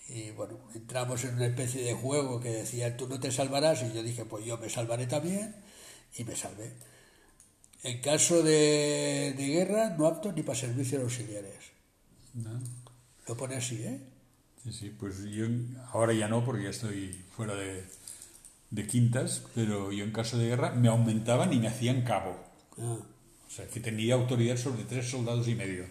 Y 0.09 0.31
bueno, 0.31 0.59
entramos 0.75 1.25
en 1.25 1.35
una 1.35 1.47
especie 1.47 1.83
de 1.83 1.95
juego 1.95 2.41
que 2.41 2.51
decía, 2.51 2.97
tú 2.97 3.09
no 3.09 3.19
te 3.19 3.33
salvarás, 3.33 3.83
y 3.83 3.93
yo 3.93 4.03
dije, 4.03 4.25
pues 4.25 4.45
yo 4.45 4.57
me 4.59 4.71
salvaré 4.71 5.07
también, 5.07 5.57
y 6.17 6.25
me 6.25 6.37
salvé. 6.37 6.73
En 7.83 8.01
caso 8.01 8.43
de, 8.43 9.35
de 9.37 9.47
guerra, 9.47 9.97
no 9.99 10.07
apto 10.07 10.33
ni 10.33 10.43
para 10.43 10.59
servicios 10.59 11.03
auxiliares. 11.03 11.73
¿No? 12.35 12.61
Lo 13.27 13.37
pone 13.37 13.57
así, 13.57 13.83
¿eh? 13.83 14.01
Sí, 14.63 14.73
sí, 14.73 14.97
pues 14.99 15.25
yo 15.25 15.47
ahora 15.93 16.13
ya 16.13 16.29
no, 16.29 16.45
porque 16.45 16.65
ya 16.65 16.71
estoy 16.71 17.13
fuera 17.37 17.55
de, 17.55 17.85
de 18.71 18.87
quintas, 18.87 19.43
pero 19.55 19.93
yo 19.93 20.05
en 20.05 20.13
caso 20.13 20.39
de 20.39 20.49
guerra 20.49 20.73
me 20.73 20.89
aumentaban 20.89 21.53
y 21.53 21.59
me 21.59 21.69
hacían 21.69 22.03
cabo. 22.03 22.37
Ah. 22.79 22.99
O 23.47 23.51
sea, 23.51 23.69
que 23.69 23.81
tenía 23.81 24.15
autoridad 24.15 24.57
sobre 24.57 24.85
tres 24.85 25.09
soldados 25.09 25.49
y 25.49 25.55
medio. 25.55 25.85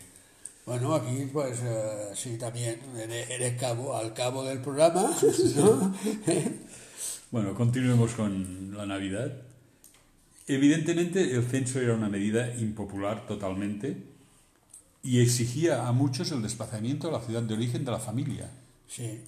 Bueno, 0.65 0.95
aquí 0.95 1.27
pues 1.31 1.59
eh, 1.63 2.09
sí, 2.15 2.37
también 2.37 2.79
eres, 2.97 3.59
cabo, 3.59 3.95
al 3.95 4.13
cabo 4.13 4.43
del 4.43 4.59
programa, 4.61 5.15
¿no? 5.55 5.93
Bueno, 7.31 7.53
continuemos 7.53 8.13
con 8.13 8.75
la 8.77 8.85
Navidad. 8.85 9.31
Evidentemente 10.47 11.31
el 11.35 11.43
censo 11.43 11.81
era 11.81 11.93
una 11.93 12.07
medida 12.07 12.55
impopular 12.55 13.27
totalmente 13.27 13.97
y 15.03 15.19
exigía 15.21 15.87
a 15.87 15.91
muchos 15.91 16.31
el 16.31 16.41
desplazamiento 16.41 17.09
a 17.09 17.11
la 17.11 17.21
ciudad 17.21 17.43
de 17.43 17.53
origen 17.55 17.83
de 17.83 17.91
la 17.91 17.99
familia. 17.99 18.49
Sí, 18.87 19.21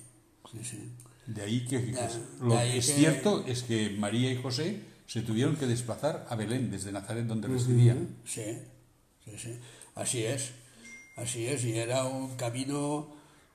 sí, 0.51 0.59
sí. 0.63 0.91
De 1.25 1.41
ahí 1.41 1.65
que, 1.65 1.79
De- 1.79 2.07
lo 2.39 2.53
de 2.53 2.57
ahí 2.59 2.71
que 2.73 2.77
es 2.77 2.87
que- 2.87 2.93
cierto 2.93 3.43
es 3.45 3.63
que 3.63 3.89
María 3.89 4.31
y 4.31 4.41
José 4.41 4.79
se 5.07 5.21
tuvieron 5.21 5.55
que 5.57 5.65
desplazar 5.67 6.25
a 6.29 6.35
Belén 6.35 6.71
desde 6.71 6.91
Nazaret 6.91 7.25
donde 7.25 7.47
residían. 7.49 8.15
Sí, 8.25 8.59
sí, 9.25 9.31
sí. 9.37 9.57
Así 9.95 10.23
es, 10.23 10.51
así 11.17 11.47
es. 11.47 11.65
Y 11.65 11.77
era 11.77 12.05
un 12.05 12.35
camino 12.35 13.07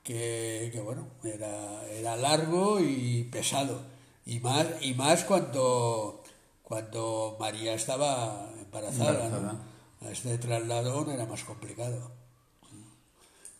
que, 0.03 0.69
que, 0.71 0.79
bueno, 0.81 1.07
era, 1.23 1.85
era 1.87 2.15
largo 2.15 2.79
y 2.79 3.23
pesado. 3.31 3.81
Y 4.25 4.39
más, 4.39 4.67
y 4.81 4.93
más 4.93 5.23
cuando, 5.23 6.23
cuando 6.61 7.35
María 7.39 7.73
estaba 7.73 8.51
embarazada. 8.61 9.25
Embarazada. 9.25 9.53
¿no? 10.01 10.09
Este 10.09 10.37
traslado 10.37 11.09
era 11.11 11.25
más 11.25 11.43
complicado. 11.43 12.11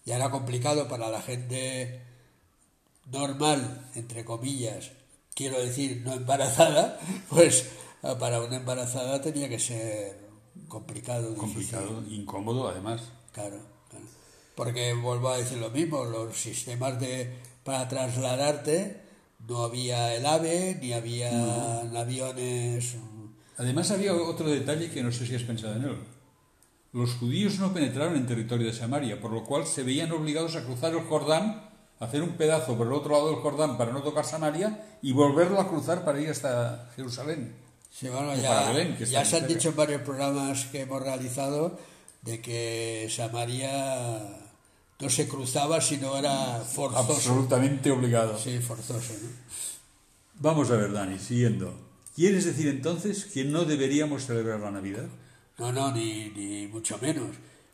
Ya 0.06 0.18
era 0.18 0.30
complicado 0.30 0.88
para 0.88 1.10
la 1.10 1.22
gente 1.22 2.02
normal, 3.12 3.90
entre 3.96 4.26
comillas, 4.26 4.92
quiero 5.34 5.60
decir, 5.60 6.02
no 6.06 6.14
embarazada, 6.14 7.00
pues 7.30 7.70
ah, 8.02 8.18
para 8.18 8.42
una 8.42 8.58
embarazada 8.58 9.22
tenía 9.22 9.50
que 9.50 9.60
ser 9.60 10.18
complicado. 10.68 11.30
difícil. 11.34 11.40
Complicado, 11.42 12.04
incómodo 12.10 12.68
además. 12.68 13.04
Claro. 13.32 13.73
Porque 14.56 14.94
vuelvo 14.94 15.30
a 15.30 15.38
decir 15.38 15.58
lo 15.58 15.70
mismo, 15.70 16.06
los 16.06 16.38
sistemas 16.38 17.00
de 17.00 17.34
para 17.64 17.88
trasladarte 17.88 19.02
no 19.48 19.64
había 19.64 20.16
el 20.16 20.26
AVE, 20.26 20.78
ni 20.82 20.94
había 20.94 21.82
aviones. 21.82 22.96
Además 23.58 23.92
había 23.92 24.14
otro 24.14 24.50
detalle 24.50 24.90
que 24.90 25.04
no 25.04 25.12
sé 25.12 25.26
si 25.26 25.36
has 25.36 25.44
pensado 25.44 25.76
en 25.76 25.84
él. 25.84 25.98
Los 26.92 27.14
judíos 27.16 27.60
no 27.60 27.74
penetraron 27.74 28.16
en 28.16 28.28
territorio 28.28 28.68
de 28.68 28.74
Samaria, 28.74 29.20
por 29.20 29.32
lo 29.32 29.44
cual 29.44 29.66
se 29.66 29.84
veían 29.84 30.12
obligados 30.12 30.56
a 30.56 30.64
cruzar 30.64 30.94
el 30.94 31.02
Jordán, 31.02 31.70
hacer 32.00 32.22
un 32.22 32.32
pedazo 32.38 32.78
por 32.78 32.88
el 32.88 32.94
otro 32.94 33.12
lado 33.14 33.32
del 33.32 33.40
Jordán 33.40 33.78
para 33.78 33.92
no 33.92 34.04
tocar 34.04 34.26
Samaria 34.26 34.98
y 35.02 35.12
volverlo 35.12 35.60
a 35.60 35.68
cruzar 35.68 36.06
para 36.06 36.22
ir 36.22 36.30
hasta 36.30 36.92
Jerusalén. 36.96 37.56
Sí, 37.90 38.10
bueno, 38.10 38.36
ya, 38.36 38.72
Belén, 38.72 38.98
se 39.06 39.18
han 39.18 39.26
cerca. 39.26 39.48
dicho 39.48 39.70
en 39.70 39.76
varios 39.76 40.02
programas 40.02 40.66
que 40.66 40.82
hemos 40.82 41.02
realizado 41.02 41.78
de 42.24 42.42
que 42.42 43.08
Samaria 43.10 44.20
no 45.00 45.10
se 45.10 45.28
cruzaba 45.28 45.82
si 45.82 45.98
no 45.98 46.18
era 46.18 46.60
forzoso. 46.60 47.14
Absolutamente 47.14 47.92
obligado. 47.92 48.38
Sí, 48.38 48.60
forzoso, 48.60 49.14
¿no? 49.22 49.30
Vamos 50.40 50.72
a 50.72 50.76
ver, 50.76 50.92
Dani, 50.92 51.20
siguiendo. 51.20 51.74
¿Quieres 52.16 52.46
decir 52.46 52.68
entonces 52.68 53.26
que 53.26 53.44
no 53.44 53.66
deberíamos 53.66 54.26
celebrar 54.26 54.60
la 54.60 54.72
Navidad? 54.72 55.08
No, 55.58 55.72
no, 55.72 55.92
ni, 55.92 56.30
ni 56.30 56.68
mucho 56.68 56.98
menos. 57.00 57.30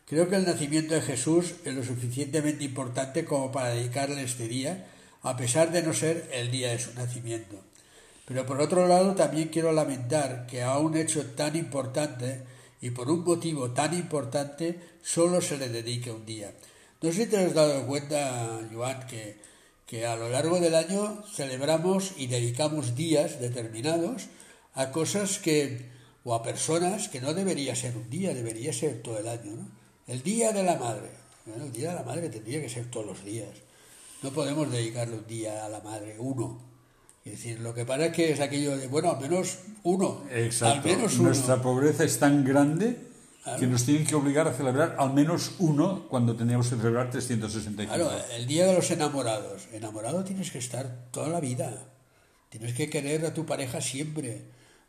Creo 0.08 0.28
que 0.28 0.38
el 0.38 0.46
nacimiento 0.46 0.96
de 0.96 1.02
Jesús 1.02 1.54
es 1.66 1.76
lo 1.76 1.84
suficientemente 1.84 2.64
importante 2.64 3.26
como 3.26 3.52
para 3.52 3.70
dedicarle 3.70 4.24
este 4.24 4.48
día, 4.48 4.88
a 5.22 5.38
pesar 5.38 5.72
de 5.72 5.84
no 5.84 5.94
ser 5.94 6.28
el 6.34 6.50
día 6.52 6.72
de 6.72 6.80
su 6.80 6.94
nacimiento. 6.96 7.58
Pero 8.26 8.46
por 8.46 8.60
otro 8.60 8.88
lado, 8.88 9.14
también 9.16 9.50
quiero 9.50 9.72
lamentar 9.72 10.48
que 10.48 10.64
a 10.64 10.78
un 10.80 10.98
hecho 10.98 11.26
tan 11.26 11.56
importante 11.56 12.44
y 12.82 12.92
por 12.92 13.10
un 13.10 13.24
motivo 13.24 13.72
tan 13.72 13.94
importante 13.94 14.80
solo 15.04 15.42
se 15.42 15.58
le 15.58 15.70
dedique 15.70 16.12
un 16.12 16.26
día. 16.26 16.54
No 17.02 17.12
sé 17.12 17.26
si 17.26 17.30
te 17.30 17.38
has 17.38 17.54
dado 17.54 17.86
cuenta, 17.88 18.60
Joan, 18.74 19.08
que, 19.08 19.38
que 19.86 20.06
a 20.06 20.16
lo 20.16 20.30
largo 20.30 20.60
del 20.60 20.76
año 20.76 21.24
celebramos 21.34 22.14
y 22.18 22.28
dedicamos 22.28 22.96
días 22.96 23.40
determinados 23.40 24.28
a 24.74 24.92
cosas 24.92 25.40
que, 25.40 25.90
o 26.24 26.34
a 26.34 26.44
personas 26.44 27.08
que 27.10 27.22
no 27.22 27.34
debería 27.34 27.76
ser 27.76 27.96
un 27.96 28.10
día, 28.10 28.34
debería 28.34 28.74
ser 28.74 29.02
todo 29.02 29.20
el 29.20 29.28
año. 29.28 29.56
¿no? 29.56 29.68
El 30.08 30.24
Día 30.24 30.52
de 30.52 30.64
la 30.64 30.76
Madre. 30.76 31.10
Bueno, 31.46 31.66
el 31.66 31.72
Día 31.72 31.90
de 31.90 31.96
la 31.96 32.04
Madre 32.04 32.30
tendría 32.30 32.62
que 32.62 32.70
ser 32.70 32.92
todos 32.92 33.06
los 33.06 33.24
días. 33.24 33.50
No 34.22 34.32
podemos 34.32 34.70
dedicarle 34.70 35.16
un 35.16 35.28
día 35.28 35.66
a 35.66 35.70
la 35.70 35.80
madre, 35.80 36.18
uno. 36.20 36.69
Es 37.26 37.34
decir, 37.34 37.60
lo 37.60 37.74
que 37.74 37.86
pasa 37.86 38.08
es 38.08 38.14
que 38.14 38.32
es 38.32 38.40
aquello 38.40 38.78
de, 38.78 38.88
bueno, 38.88 39.12
al 39.12 39.20
menos 39.20 39.60
uno. 39.84 40.24
Exacto. 40.32 40.90
Al 40.90 40.96
menos 40.96 41.16
uno. 41.16 41.30
Nuestra 41.30 41.62
pobreza 41.62 42.04
es 42.04 42.18
tan 42.18 42.44
grande 42.44 43.10
que 43.58 43.68
nos 43.68 43.84
tienen 43.86 44.06
que 44.06 44.16
obligar 44.16 44.48
a 44.48 44.54
celebrar 44.54 44.96
al 45.00 45.14
menos 45.14 45.54
uno 45.60 46.08
cuando 46.08 46.36
teníamos 46.36 46.70
que 46.70 46.76
celebrar 46.76 47.10
365. 47.10 47.94
Claro, 47.94 48.12
el 48.36 48.48
día 48.48 48.68
de 48.68 48.74
los 48.74 48.90
enamorados. 48.92 49.68
Enamorado 49.74 50.24
tienes 50.24 50.52
que 50.52 50.60
estar 50.60 51.10
toda 51.12 51.30
la 51.30 51.40
vida. 51.40 51.88
Tienes 52.50 52.74
que 52.74 52.90
querer 52.90 53.26
a 53.26 53.34
tu 53.34 53.46
pareja 53.46 53.82
siempre. 53.82 54.42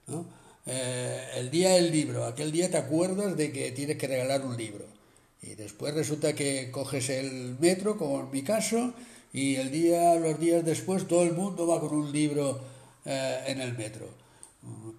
¿no? 0.07 0.27
Eh, 0.67 1.25
el 1.37 1.51
día 1.51 1.71
del 1.71 1.91
libro. 1.91 2.25
Aquel 2.25 2.53
día 2.53 2.71
te 2.71 2.77
acuerdas 2.77 3.37
de 3.37 3.53
que 3.53 3.71
tienes 3.73 3.97
que 3.97 4.07
regalar 4.07 4.45
un 4.45 4.57
libro. 4.57 4.85
Y 5.43 5.55
después 5.55 5.95
resulta 5.95 6.35
que 6.35 6.71
coges 6.71 7.09
el 7.09 7.57
metro, 7.59 7.97
como 7.97 8.21
en 8.21 8.31
mi 8.31 8.43
caso, 8.43 8.93
y 9.33 9.57
el 9.57 9.71
día, 9.71 10.15
los 10.17 10.39
días 10.39 10.65
después 10.65 11.07
todo 11.07 11.23
el 11.23 11.33
mundo 11.33 11.67
va 11.67 11.81
con 11.81 11.95
un 11.95 12.11
libro 12.13 12.61
eh, 13.05 13.39
en 13.47 13.61
el 13.61 13.77
metro. 13.77 14.07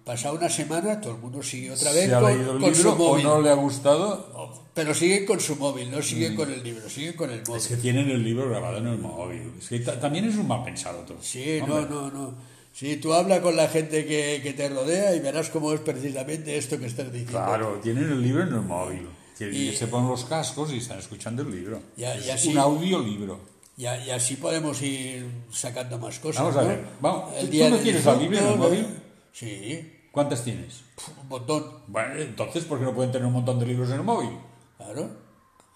Pasa 0.04 0.32
una 0.32 0.48
semana, 0.48 1.00
todo 1.00 1.12
el 1.14 1.18
mundo 1.20 1.40
sigue 1.42 1.70
otra 1.70 1.92
vez 1.92 2.06
¿Se 2.08 2.14
ha 2.14 2.20
con, 2.20 2.32
leído 2.36 2.52
el 2.54 2.60
con 2.60 2.72
libro 2.72 2.90
su 2.92 2.96
móvil. 2.96 3.26
o 3.26 3.28
no 3.36 3.40
le 3.42 3.50
ha 3.50 3.54
gustado? 3.54 4.64
Pero 4.74 4.92
siguen 4.94 5.24
con 5.24 5.38
su 5.38 5.54
móvil, 5.56 5.90
no 5.90 6.02
siguen 6.02 6.34
con 6.34 6.52
el 6.52 6.62
libro, 6.64 6.88
siguen 6.90 7.12
con 7.12 7.30
el 7.30 7.42
móvil. 7.46 7.56
Es 7.60 7.68
que 7.68 7.76
tienen 7.76 8.10
el 8.10 8.24
libro 8.24 8.48
grabado 8.48 8.78
en 8.78 8.88
el 8.88 8.98
móvil. 8.98 9.52
Es 9.60 9.68
que 9.68 9.78
ta- 9.80 10.00
también 10.00 10.24
es 10.24 10.34
un 10.34 10.48
mal 10.48 10.64
pensado 10.64 10.98
todo. 11.02 11.18
Sí, 11.22 11.60
Hombre, 11.60 11.82
no, 11.88 11.88
no, 11.88 12.10
no. 12.10 12.34
Sí, 12.74 12.96
tú 12.96 13.12
habla 13.12 13.40
con 13.42 13.54
la 13.54 13.68
gente 13.68 14.04
que, 14.06 14.40
que 14.42 14.54
te 14.54 14.68
rodea 14.68 15.14
y 15.14 15.20
verás 15.20 15.50
cómo 15.50 15.72
es 15.74 15.80
precisamente 15.80 16.56
esto 16.56 16.78
que 16.80 16.86
estás 16.86 17.12
diciendo. 17.12 17.32
Claro, 17.38 17.78
tienen 17.82 18.04
el 18.10 18.20
libro 18.22 18.42
en 18.42 18.48
el 18.54 18.62
móvil. 18.62 19.06
Que 19.38 19.48
Y- 19.50 19.76
se 19.76 19.86
ponen 19.86 20.08
los 20.08 20.24
cascos 20.24 20.72
y 20.72 20.78
están 20.78 20.98
escuchando 20.98 21.42
el 21.42 21.50
libro. 21.52 21.80
Ya- 21.96 22.14
Es 22.16 22.46
un 22.46 22.58
audiolibro. 22.58 23.51
Y, 23.82 23.86
a- 23.86 24.04
y 24.06 24.10
así 24.10 24.36
podemos 24.36 24.80
ir 24.82 25.26
sacando 25.50 25.98
más 25.98 26.18
cosas. 26.20 26.40
Vamos 26.42 26.56
a 26.56 26.62
¿no? 26.62 26.68
ver, 26.68 26.84
vamos, 27.00 27.34
El 27.36 27.46
¿tú 27.46 27.52
día 27.52 27.68
no 27.68 27.74
del 27.76 27.84
tienes 27.84 28.04
la 28.04 28.14
Biblia 28.14 28.40
en 28.42 28.48
el 28.52 28.58
móvil? 28.58 28.86
Sí, 29.32 29.92
¿Cuántas 30.12 30.44
tienes? 30.44 30.82
un 31.20 31.28
montón, 31.28 31.64
Bueno, 31.88 32.14
entonces, 32.20 32.64
¿por 32.64 32.78
qué 32.78 32.84
no 32.84 32.94
pueden 32.94 33.10
tener 33.10 33.26
un 33.26 33.32
montón 33.32 33.58
de 33.58 33.66
libros 33.66 33.88
en 33.88 33.96
el 33.96 34.02
móvil? 34.04 34.30
claro. 34.76 35.10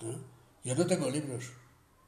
¿no? 0.03 0.19
Yo 0.63 0.75
no 0.77 0.87
tengo 0.87 1.11
libros, 1.11 1.47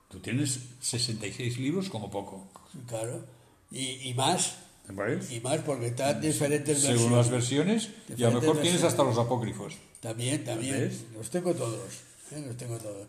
Tú 0.09 0.21
tienes 0.21 0.61
66 0.81 1.59
libros 1.59 1.89
como 1.89 2.11
poco. 2.11 2.47
claro. 2.87 3.25
Y, 3.73 4.09
y 4.09 4.15
más, 4.15 4.57
¿Ves? 4.89 5.33
y 5.33 5.41
más 5.41 5.59
porque 5.63 5.87
están 5.89 6.21
diferentes 6.21 6.81
Según 6.81 7.17
las 7.17 7.29
versiones, 7.29 7.91
y 8.17 8.23
a 8.25 8.31
lo 8.31 8.41
mejor 8.41 8.57
tienes 8.61 8.81
versiones. 8.81 8.85
hasta 8.85 9.03
los 9.05 9.19
apócrifos. 9.19 9.75
También, 10.01 10.45
también. 10.45 10.79
¿Ves? 10.81 11.05
Los 11.15 11.29
tengo 11.31 11.53
todos. 11.55 11.93
¿eh? 12.31 12.43
Los 12.47 12.57
tengo 12.57 12.79
todos. 12.79 13.07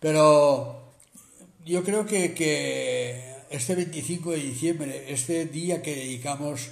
Pero 0.00 0.92
yo 1.66 1.82
creo 1.84 2.06
que, 2.06 2.32
que 2.34 3.34
este 3.50 3.74
25 3.74 4.30
de 4.32 4.38
diciembre, 4.38 5.04
este 5.12 5.44
día 5.46 5.82
que 5.82 5.94
dedicamos 5.94 6.70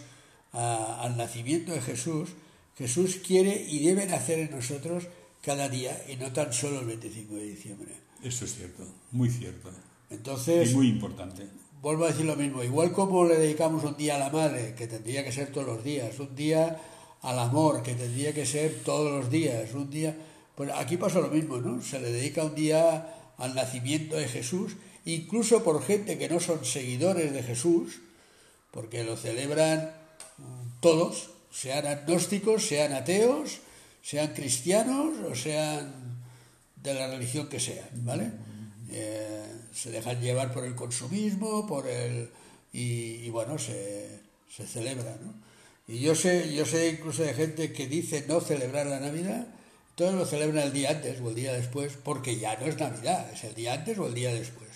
a- 0.52 1.02
al 1.02 1.16
nacimiento 1.16 1.72
de 1.72 1.80
Jesús, 1.82 2.30
Jesús 2.78 3.16
quiere 3.16 3.66
y 3.68 3.84
debe 3.84 4.06
nacer 4.06 4.38
en 4.38 4.50
nosotros 4.50 5.04
cada 5.42 5.68
día 5.68 6.00
y 6.08 6.16
no 6.16 6.32
tan 6.32 6.52
solo 6.52 6.80
el 6.80 6.86
25 6.86 7.34
de 7.34 7.44
diciembre. 7.46 7.92
Eso 8.22 8.44
es 8.46 8.54
cierto, 8.56 8.84
muy 9.12 9.28
cierto. 9.30 9.70
Entonces, 10.10 10.70
Y 10.70 10.74
muy 10.74 10.88
importante. 10.88 11.42
vuelvo 11.82 12.04
a 12.04 12.08
decir 12.08 12.24
lo 12.24 12.36
mismo, 12.36 12.62
igual 12.64 12.92
como 12.92 13.24
le 13.26 13.36
dedicamos 13.36 13.84
un 13.84 13.96
día 13.96 14.14
a 14.16 14.18
la 14.18 14.30
madre, 14.30 14.74
que 14.76 14.86
tendría 14.86 15.24
que 15.24 15.32
ser 15.32 15.48
todos 15.52 15.66
los 15.66 15.84
días, 15.84 16.18
un 16.18 16.34
día 16.34 16.80
al 17.22 17.38
amor, 17.38 17.82
que 17.82 17.94
tendría 17.94 18.32
que 18.32 18.46
ser 18.46 18.80
todos 18.84 19.10
los 19.10 19.30
días, 19.30 19.72
un 19.74 19.90
día... 19.90 20.16
Pues 20.54 20.70
aquí 20.74 20.96
pasa 20.96 21.18
lo 21.20 21.28
mismo, 21.28 21.56
¿no? 21.58 21.82
Se 21.82 21.98
le 21.98 22.12
dedica 22.12 22.44
un 22.44 22.54
día 22.54 23.08
al 23.38 23.54
nacimiento 23.54 24.16
de 24.16 24.28
Jesús, 24.28 24.72
incluso 25.04 25.62
por 25.64 25.84
gente 25.84 26.18
que 26.18 26.28
no 26.28 26.40
son 26.40 26.64
seguidores 26.64 27.32
de 27.32 27.42
Jesús, 27.42 28.00
porque 28.70 29.04
lo 29.04 29.16
celebran 29.16 29.92
todos, 30.80 31.30
sean 31.50 31.86
agnósticos, 31.86 32.66
sean 32.66 32.92
ateos, 32.92 33.60
sean 34.02 34.34
cristianos 34.34 35.14
o 35.30 35.34
sean 35.34 35.94
de 36.76 36.94
la 36.94 37.08
religión 37.08 37.48
que 37.48 37.60
sean, 37.60 37.88
¿vale? 38.04 38.30
Eh, 38.90 39.44
se 39.72 39.90
dejan 39.90 40.20
llevar 40.20 40.52
por 40.52 40.64
el 40.64 40.74
consumismo, 40.74 41.66
por 41.66 41.86
el 41.86 42.28
y, 42.72 43.24
y 43.24 43.30
bueno, 43.30 43.58
se, 43.58 44.20
se 44.50 44.66
celebra, 44.66 45.16
¿no? 45.22 45.32
Y 45.86 46.00
yo 46.00 46.14
sé, 46.14 46.54
yo 46.54 46.64
sé 46.64 46.88
incluso 46.88 47.22
de 47.22 47.34
gente 47.34 47.72
que 47.72 47.86
dice 47.86 48.24
no 48.26 48.40
celebrar 48.40 48.86
la 48.86 49.00
Navidad, 49.00 49.46
todos 49.94 50.14
lo 50.14 50.26
celebran 50.26 50.64
el 50.64 50.72
día 50.72 50.90
antes 50.90 51.20
o 51.20 51.28
el 51.28 51.34
día 51.34 51.52
después, 51.52 51.96
porque 52.02 52.38
ya 52.38 52.58
no 52.58 52.66
es 52.66 52.78
Navidad, 52.78 53.30
es 53.32 53.44
el 53.44 53.54
día 53.54 53.74
antes 53.74 53.98
o 53.98 54.06
el 54.06 54.14
día 54.14 54.32
después, 54.34 54.68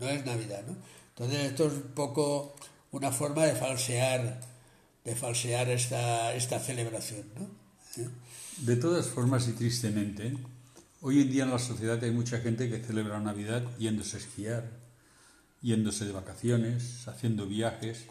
no 0.00 0.08
es 0.08 0.24
Navidad, 0.24 0.62
¿no? 0.66 0.76
Entonces 1.10 1.50
esto 1.50 1.66
es 1.66 1.74
un 1.74 1.92
poco 1.94 2.54
una 2.92 3.10
forma 3.12 3.44
de 3.44 3.54
falsear, 3.54 4.40
de 5.04 5.16
falsear 5.16 5.68
esta, 5.68 6.34
esta 6.34 6.58
celebración, 6.58 7.24
¿no? 7.36 7.42
¿Eh? 8.02 8.08
De 8.58 8.76
todas 8.76 9.06
formas 9.06 9.46
y 9.48 9.52
tristemente, 9.52 10.36
hoy 11.00 11.22
en 11.22 11.30
día 11.30 11.44
en 11.44 11.50
la 11.50 11.58
sociedad 11.58 12.02
hay 12.02 12.10
mucha 12.10 12.38
gente 12.38 12.68
que 12.68 12.82
celebra 12.82 13.20
Navidad 13.20 13.64
yéndose 13.78 14.16
a 14.16 14.20
esquiar, 14.20 14.70
yéndose 15.62 16.04
de 16.04 16.12
vacaciones, 16.12 17.06
haciendo 17.06 17.46
viajes 17.46 18.06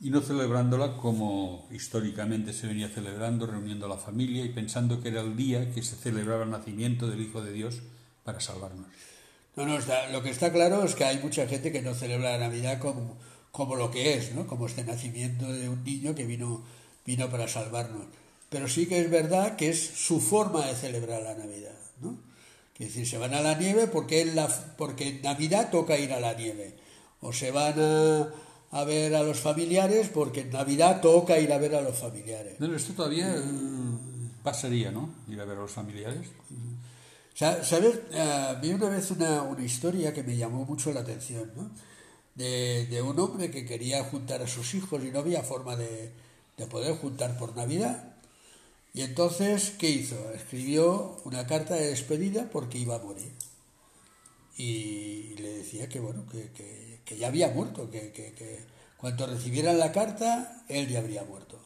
y 0.00 0.10
no 0.10 0.20
celebrándola 0.20 0.96
como 0.98 1.66
históricamente 1.70 2.52
se 2.52 2.66
venía 2.66 2.88
celebrando, 2.88 3.46
reuniendo 3.46 3.86
a 3.86 3.88
la 3.88 3.96
familia 3.96 4.44
y 4.44 4.50
pensando 4.50 5.00
que 5.00 5.08
era 5.08 5.22
el 5.22 5.36
día 5.36 5.70
que 5.72 5.82
se 5.82 5.96
celebraba 5.96 6.44
el 6.44 6.50
nacimiento 6.50 7.08
del 7.08 7.22
Hijo 7.22 7.40
de 7.42 7.52
Dios 7.52 7.80
para 8.24 8.40
salvarnos. 8.40 8.86
No, 9.56 9.64
no, 9.64 9.78
está- 9.78 10.10
lo 10.10 10.22
que 10.22 10.30
está 10.30 10.52
claro 10.52 10.84
es 10.84 10.94
que 10.94 11.04
hay 11.04 11.18
mucha 11.18 11.46
gente 11.48 11.72
que 11.72 11.80
no 11.80 11.94
celebra 11.94 12.32
la 12.32 12.46
Navidad 12.48 12.78
como, 12.78 13.16
como 13.52 13.74
lo 13.76 13.90
que 13.90 14.14
es, 14.14 14.34
¿no? 14.34 14.46
Como 14.46 14.66
este 14.66 14.84
nacimiento 14.84 15.50
de 15.50 15.68
un 15.70 15.82
niño 15.82 16.14
que 16.14 16.26
vino, 16.26 16.62
vino 17.06 17.30
para 17.30 17.48
salvarnos. 17.48 18.04
Pero 18.50 18.68
sí 18.68 18.86
que 18.86 19.00
es 19.00 19.10
verdad 19.10 19.56
que 19.56 19.70
es 19.70 19.80
su 19.82 20.20
forma 20.20 20.66
de 20.66 20.74
celebrar 20.74 21.22
la 21.22 21.34
Navidad, 21.34 21.74
¿no? 22.02 22.18
Es 22.78 22.88
decir, 22.88 23.08
se 23.08 23.16
van 23.16 23.32
a 23.32 23.40
la 23.40 23.54
nieve 23.54 23.86
porque 23.86 24.20
en, 24.20 24.36
la, 24.36 24.48
porque 24.76 25.08
en 25.08 25.22
Navidad 25.22 25.70
toca 25.70 25.98
ir 25.98 26.12
a 26.12 26.20
la 26.20 26.34
nieve. 26.34 26.74
O 27.22 27.32
se 27.32 27.50
van 27.50 27.80
a, 27.80 28.28
a 28.72 28.84
ver 28.84 29.14
a 29.14 29.22
los 29.22 29.38
familiares 29.40 30.08
porque 30.12 30.40
en 30.42 30.50
Navidad 30.50 31.00
toca 31.00 31.38
ir 31.38 31.52
a 31.52 31.58
ver 31.58 31.74
a 31.74 31.80
los 31.80 31.96
familiares. 31.98 32.58
Bueno, 32.58 32.76
esto 32.76 32.92
todavía 32.94 33.34
eh, 33.36 33.42
pasaría, 34.42 34.90
¿no? 34.90 35.08
Ir 35.28 35.40
a 35.40 35.44
ver 35.44 35.56
a 35.56 35.60
los 35.60 35.70
familiares. 35.70 36.28
Sa- 37.34 37.62
¿Sabes? 37.64 38.00
Ah, 38.14 38.58
vi 38.60 38.70
una 38.72 38.88
vez 38.88 39.10
una, 39.10 39.42
una 39.42 39.64
historia 39.64 40.12
que 40.12 40.22
me 40.22 40.36
llamó 40.36 40.64
mucho 40.64 40.92
la 40.92 41.00
atención, 41.00 41.50
¿no? 41.56 41.70
De, 42.34 42.86
de 42.86 43.00
un 43.02 43.18
hombre 43.18 43.50
que 43.50 43.64
quería 43.64 44.04
juntar 44.04 44.42
a 44.42 44.46
sus 44.46 44.74
hijos 44.74 45.02
y 45.04 45.10
no 45.10 45.20
había 45.20 45.42
forma 45.42 45.74
de, 45.76 46.12
de 46.56 46.66
poder 46.66 46.96
juntar 46.96 47.38
por 47.38 47.56
Navidad. 47.56 48.12
Y 48.92 49.02
entonces, 49.02 49.72
¿qué 49.78 49.88
hizo? 49.90 50.32
Escribió 50.32 51.20
una 51.24 51.46
carta 51.46 51.74
de 51.74 51.88
despedida 51.88 52.48
porque 52.50 52.78
iba 52.78 52.96
a 52.96 52.98
morir. 52.98 53.32
Y 54.56 55.34
le 55.36 55.58
decía 55.58 55.88
que, 55.88 56.00
bueno, 56.00 56.24
que, 56.30 56.50
que- 56.52 56.95
que 57.06 57.16
ya 57.16 57.28
había 57.28 57.48
muerto, 57.48 57.88
que, 57.90 58.12
que, 58.12 58.66
cuando 58.98 59.26
recibieran 59.26 59.78
la 59.78 59.92
carta, 59.92 60.64
él 60.68 60.88
ya 60.88 60.98
habría 60.98 61.22
muerto. 61.24 61.58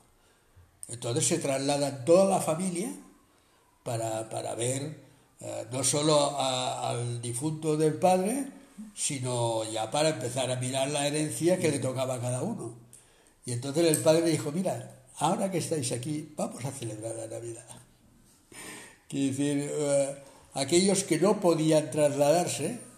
Entonces 0.88 1.26
se 1.26 1.38
traslada 1.38 2.04
toda 2.04 2.26
la 2.26 2.40
familia 2.40 2.92
para, 3.82 4.28
para 4.28 4.54
ver 4.54 5.00
eh, 5.40 5.66
no 5.72 5.82
solo 5.82 6.38
al 6.38 7.22
difunto 7.22 7.76
del 7.76 7.94
padre, 7.94 8.46
sino 8.94 9.64
ya 9.64 9.90
para 9.90 10.10
empezar 10.10 10.50
a 10.50 10.56
mirar 10.56 10.88
la 10.90 11.06
herencia 11.06 11.58
que 11.58 11.70
le 11.70 11.78
tocaba 11.78 12.14
a 12.14 12.20
cada 12.20 12.42
uno. 12.42 12.74
Y 13.46 13.52
entonces 13.52 13.86
el 13.86 14.02
padre 14.02 14.28
dijo, 14.30 14.52
mira, 14.52 15.04
ahora 15.16 15.50
que 15.50 15.58
estáis 15.58 15.90
aquí, 15.92 16.34
vamos 16.36 16.62
a 16.64 16.70
celebrar 16.70 17.14
la 17.14 17.26
Navidad. 17.26 17.64
Quiere 19.08 19.26
decir, 19.28 19.70
eh, 19.72 20.16
aquellos 20.52 21.04
que 21.04 21.18
no 21.18 21.40
podían 21.40 21.90
trasladarse, 21.90 22.89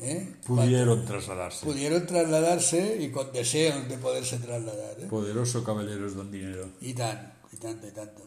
¿eh? 0.00 0.34
Pudieron 0.46 1.04
trasladarse. 1.04 1.64
pudieron 1.64 2.06
trasladarse 2.06 2.98
y 3.00 3.10
con 3.10 3.32
deseos 3.32 3.88
de 3.88 3.98
poderse 3.98 4.38
trasladar. 4.38 4.96
¿eh? 5.00 5.06
Poderoso 5.08 5.62
caballeros 5.64 6.14
don 6.14 6.30
dinero. 6.30 6.68
Y 6.80 6.94
tan, 6.94 7.32
y 7.52 7.56
tanto, 7.56 7.86
y 7.86 7.90
tanto. 7.90 8.22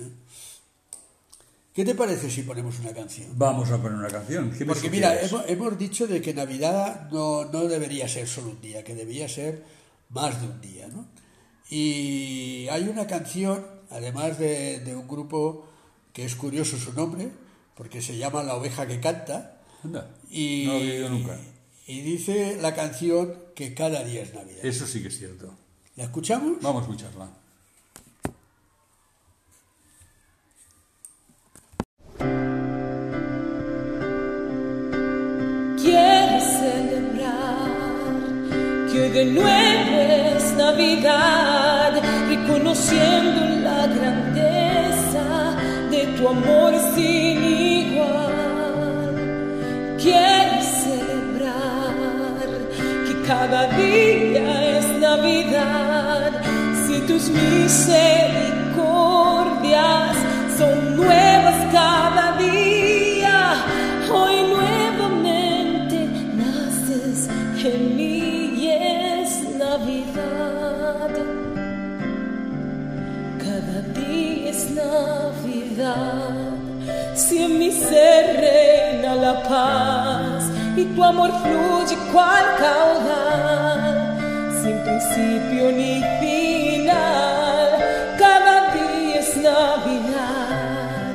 ¿eh? 0.00 0.08
¿Qué 1.74 1.84
te 1.84 1.94
parece 1.94 2.30
si 2.30 2.42
ponemos 2.42 2.78
una 2.80 2.92
canción? 2.92 3.28
Vamos 3.34 3.70
a 3.70 3.80
poner 3.80 3.98
una 3.98 4.08
canción. 4.08 4.50
¿Qué 4.50 4.64
me 4.64 4.74
Porque 4.74 4.90
mira, 4.90 5.18
hemos, 5.22 5.48
hemos 5.48 5.78
dicho 5.78 6.06
de 6.06 6.20
que 6.20 6.34
Navidad 6.34 7.08
no, 7.10 7.46
no 7.46 7.64
debería 7.64 8.06
ser 8.08 8.28
solo 8.28 8.50
un 8.50 8.60
día, 8.60 8.84
que 8.84 8.94
debía 8.94 9.26
ser 9.28 9.64
más 10.10 10.40
de 10.40 10.48
un 10.48 10.60
día, 10.60 10.88
¿no? 10.88 11.06
Y 11.70 12.68
hay 12.68 12.88
una 12.88 13.06
canción, 13.06 13.64
además 13.88 14.38
de, 14.38 14.80
de 14.80 14.94
un 14.94 15.08
grupo 15.08 15.66
que 16.12 16.26
es 16.26 16.36
curioso 16.36 16.76
su 16.76 16.92
nombre, 16.92 17.30
porque 17.74 18.02
se 18.02 18.18
llama 18.18 18.42
La 18.42 18.54
oveja 18.56 18.86
que 18.86 19.00
canta, 19.00 19.61
Anda, 19.84 20.08
y, 20.30 20.64
no 20.66 20.74
lo 20.74 20.78
he 20.78 20.92
oído 20.92 21.08
nunca. 21.08 21.36
y 21.86 22.00
dice 22.02 22.58
la 22.60 22.74
canción 22.74 23.34
que 23.54 23.74
cada 23.74 24.04
día 24.04 24.22
es 24.22 24.32
Navidad. 24.32 24.64
Eso 24.64 24.86
sí 24.86 25.02
que 25.02 25.08
es 25.08 25.18
cierto. 25.18 25.52
¿La 25.96 26.04
escuchamos? 26.04 26.58
Vamos 26.62 26.82
a 26.82 26.84
escucharla. 26.84 27.28
Quiero 35.82 36.40
celebrar 36.40 37.68
que 38.92 39.10
de 39.10 39.24
nuevo 39.26 40.36
es 40.36 40.52
Navidad. 40.54 42.02
conociendo 42.46 43.40
la 43.62 43.86
grandeza 43.86 45.56
de 45.90 46.06
tu 46.16 46.28
amor 46.28 46.72
sin 46.94 47.44
igual. 47.44 48.41
Cada 53.32 53.66
día 53.68 54.76
es 54.76 54.86
Navidad 55.00 56.32
si 56.84 57.00
tus 57.08 57.30
misericordias 57.30 60.16
son 60.58 60.96
nuevas 60.96 61.58
cada 61.72 62.36
día. 62.36 63.64
Hoy 64.12 64.34
nuevamente 64.54 65.96
naces 66.42 67.30
en 67.64 67.96
mí 67.96 68.18
y 68.64 68.66
es 68.68 69.30
Navidad. 69.64 71.12
Cada 73.46 73.78
día 73.98 74.50
es 74.50 74.62
Navidad. 74.72 76.50
Si 77.14 77.34
en 77.42 77.58
mi 77.58 77.70
ser 77.72 78.24
reina 78.44 79.14
la 79.14 79.42
paz 79.42 80.01
y 80.76 80.84
tu 80.84 81.04
amor 81.04 81.30
fluye 81.42 81.96
cual 82.12 82.44
caudal, 82.58 84.16
sin 84.62 84.76
principio 84.84 85.72
ni 85.72 86.02
final, 86.20 87.70
cada 88.18 88.72
día 88.72 89.20
es 89.20 89.36
Navidad. 89.36 91.12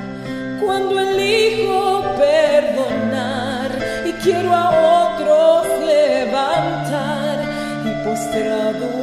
Cuando 0.63 0.99
elijo 0.99 2.03
perdonar 2.17 3.71
y 4.05 4.11
quiero 4.23 4.53
a 4.53 4.69
otros 5.09 5.67
levantar 5.85 7.39
y 7.85 8.05
postrado 8.05 8.96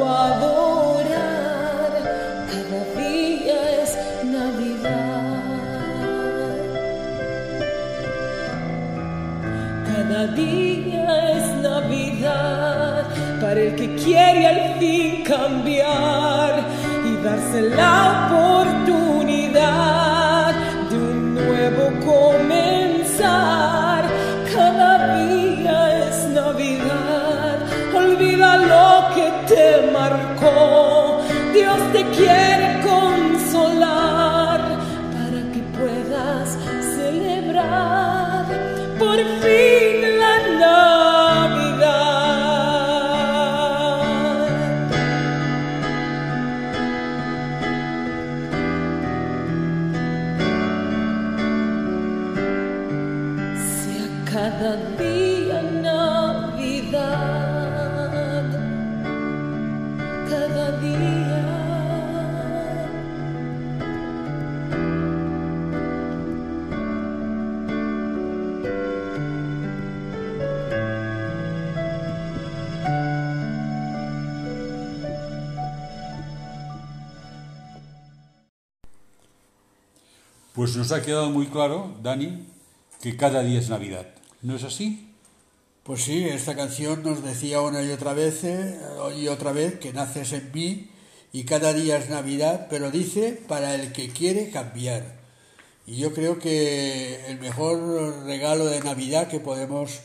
que 13.77 13.95
quiere 13.97 14.47
al 14.47 14.79
fin 14.79 15.25
cambiar 15.25 16.63
y 17.05 17.17
darse 17.25 17.63
la 17.63 18.29
oportunidad 18.77 20.55
de 20.91 20.97
un 20.97 21.35
nuevo 21.35 21.85
comenzar. 22.05 23.25
Cada 24.55 25.17
día 25.27 26.09
es 26.09 26.17
Navidad, 26.29 27.59
olvida 27.95 28.57
lo 28.59 29.15
que 29.15 29.27
te 29.53 29.67
marcó. 29.91 31.21
Dios 31.53 31.79
te 31.93 32.03
quiere 32.17 32.54
Pues 80.55 80.77
nos 80.77 80.93
ha 80.93 81.03
quedado 81.03 81.31
muy 81.31 81.49
claro, 81.49 81.97
Dani, 82.01 82.47
que 83.03 83.17
cada 83.17 83.43
día 83.43 83.59
es 83.59 83.71
Navidad. 83.71 84.07
¿No 84.41 84.55
es 84.55 84.63
así? 84.63 85.11
Pues 85.83 86.05
sí, 86.05 86.29
esta 86.29 86.55
canción 86.55 87.03
nos 87.03 87.25
decía 87.25 87.61
una 87.61 87.83
y 87.83 87.91
otra 87.91 88.15
vez, 88.15 88.45
eh, 88.45 88.79
y 89.19 89.27
otra 89.27 89.51
vez 89.51 89.81
que 89.81 89.93
naces 89.93 90.33
en 90.33 90.53
mí 90.55 90.91
y 91.33 91.43
cada 91.43 91.73
día 91.73 91.97
es 91.97 92.09
Navidad, 92.09 92.69
pero 92.71 92.93
dice 92.93 93.33
para 93.49 93.75
el 93.75 93.91
que 93.91 94.11
quiere 94.11 94.51
cambiar. 94.51 95.17
Y 95.89 95.97
yo 95.97 96.15
creo 96.15 96.39
que 96.39 97.27
el 97.27 97.41
mejor 97.41 98.25
regalo 98.25 98.67
de 98.67 98.79
Navidad 98.79 99.27
que 99.27 99.41
podemos 99.41 100.03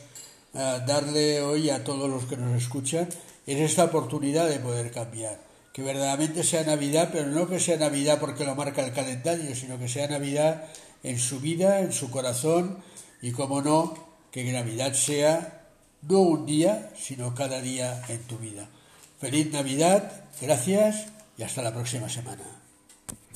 eh, 0.54 0.80
darle 0.84 1.42
hoy 1.42 1.70
a 1.70 1.84
todos 1.84 2.10
los 2.10 2.24
que 2.24 2.36
nos 2.36 2.60
escuchan 2.60 3.08
es 3.46 3.60
esta 3.60 3.84
oportunidad 3.84 4.48
de 4.48 4.58
poder 4.58 4.90
cambiar. 4.90 5.49
Que 5.72 5.82
verdaderamente 5.82 6.42
sea 6.42 6.64
Navidad, 6.64 7.10
pero 7.12 7.26
no 7.26 7.48
que 7.48 7.60
sea 7.60 7.76
Navidad 7.76 8.18
porque 8.18 8.44
lo 8.44 8.54
marca 8.54 8.84
el 8.84 8.92
calendario, 8.92 9.54
sino 9.54 9.78
que 9.78 9.88
sea 9.88 10.08
Navidad 10.08 10.64
en 11.02 11.18
su 11.18 11.40
vida, 11.40 11.80
en 11.80 11.92
su 11.92 12.10
corazón 12.10 12.82
y, 13.22 13.32
como 13.32 13.62
no, 13.62 13.94
que 14.30 14.50
Navidad 14.52 14.94
sea 14.94 15.66
no 16.02 16.20
un 16.20 16.46
día, 16.46 16.90
sino 16.98 17.34
cada 17.34 17.60
día 17.60 18.02
en 18.08 18.22
tu 18.22 18.38
vida. 18.38 18.68
Feliz 19.20 19.52
Navidad, 19.52 20.24
gracias 20.40 21.06
y 21.36 21.42
hasta 21.42 21.62
la 21.62 21.72
próxima 21.72 22.08
semana. 22.08 22.59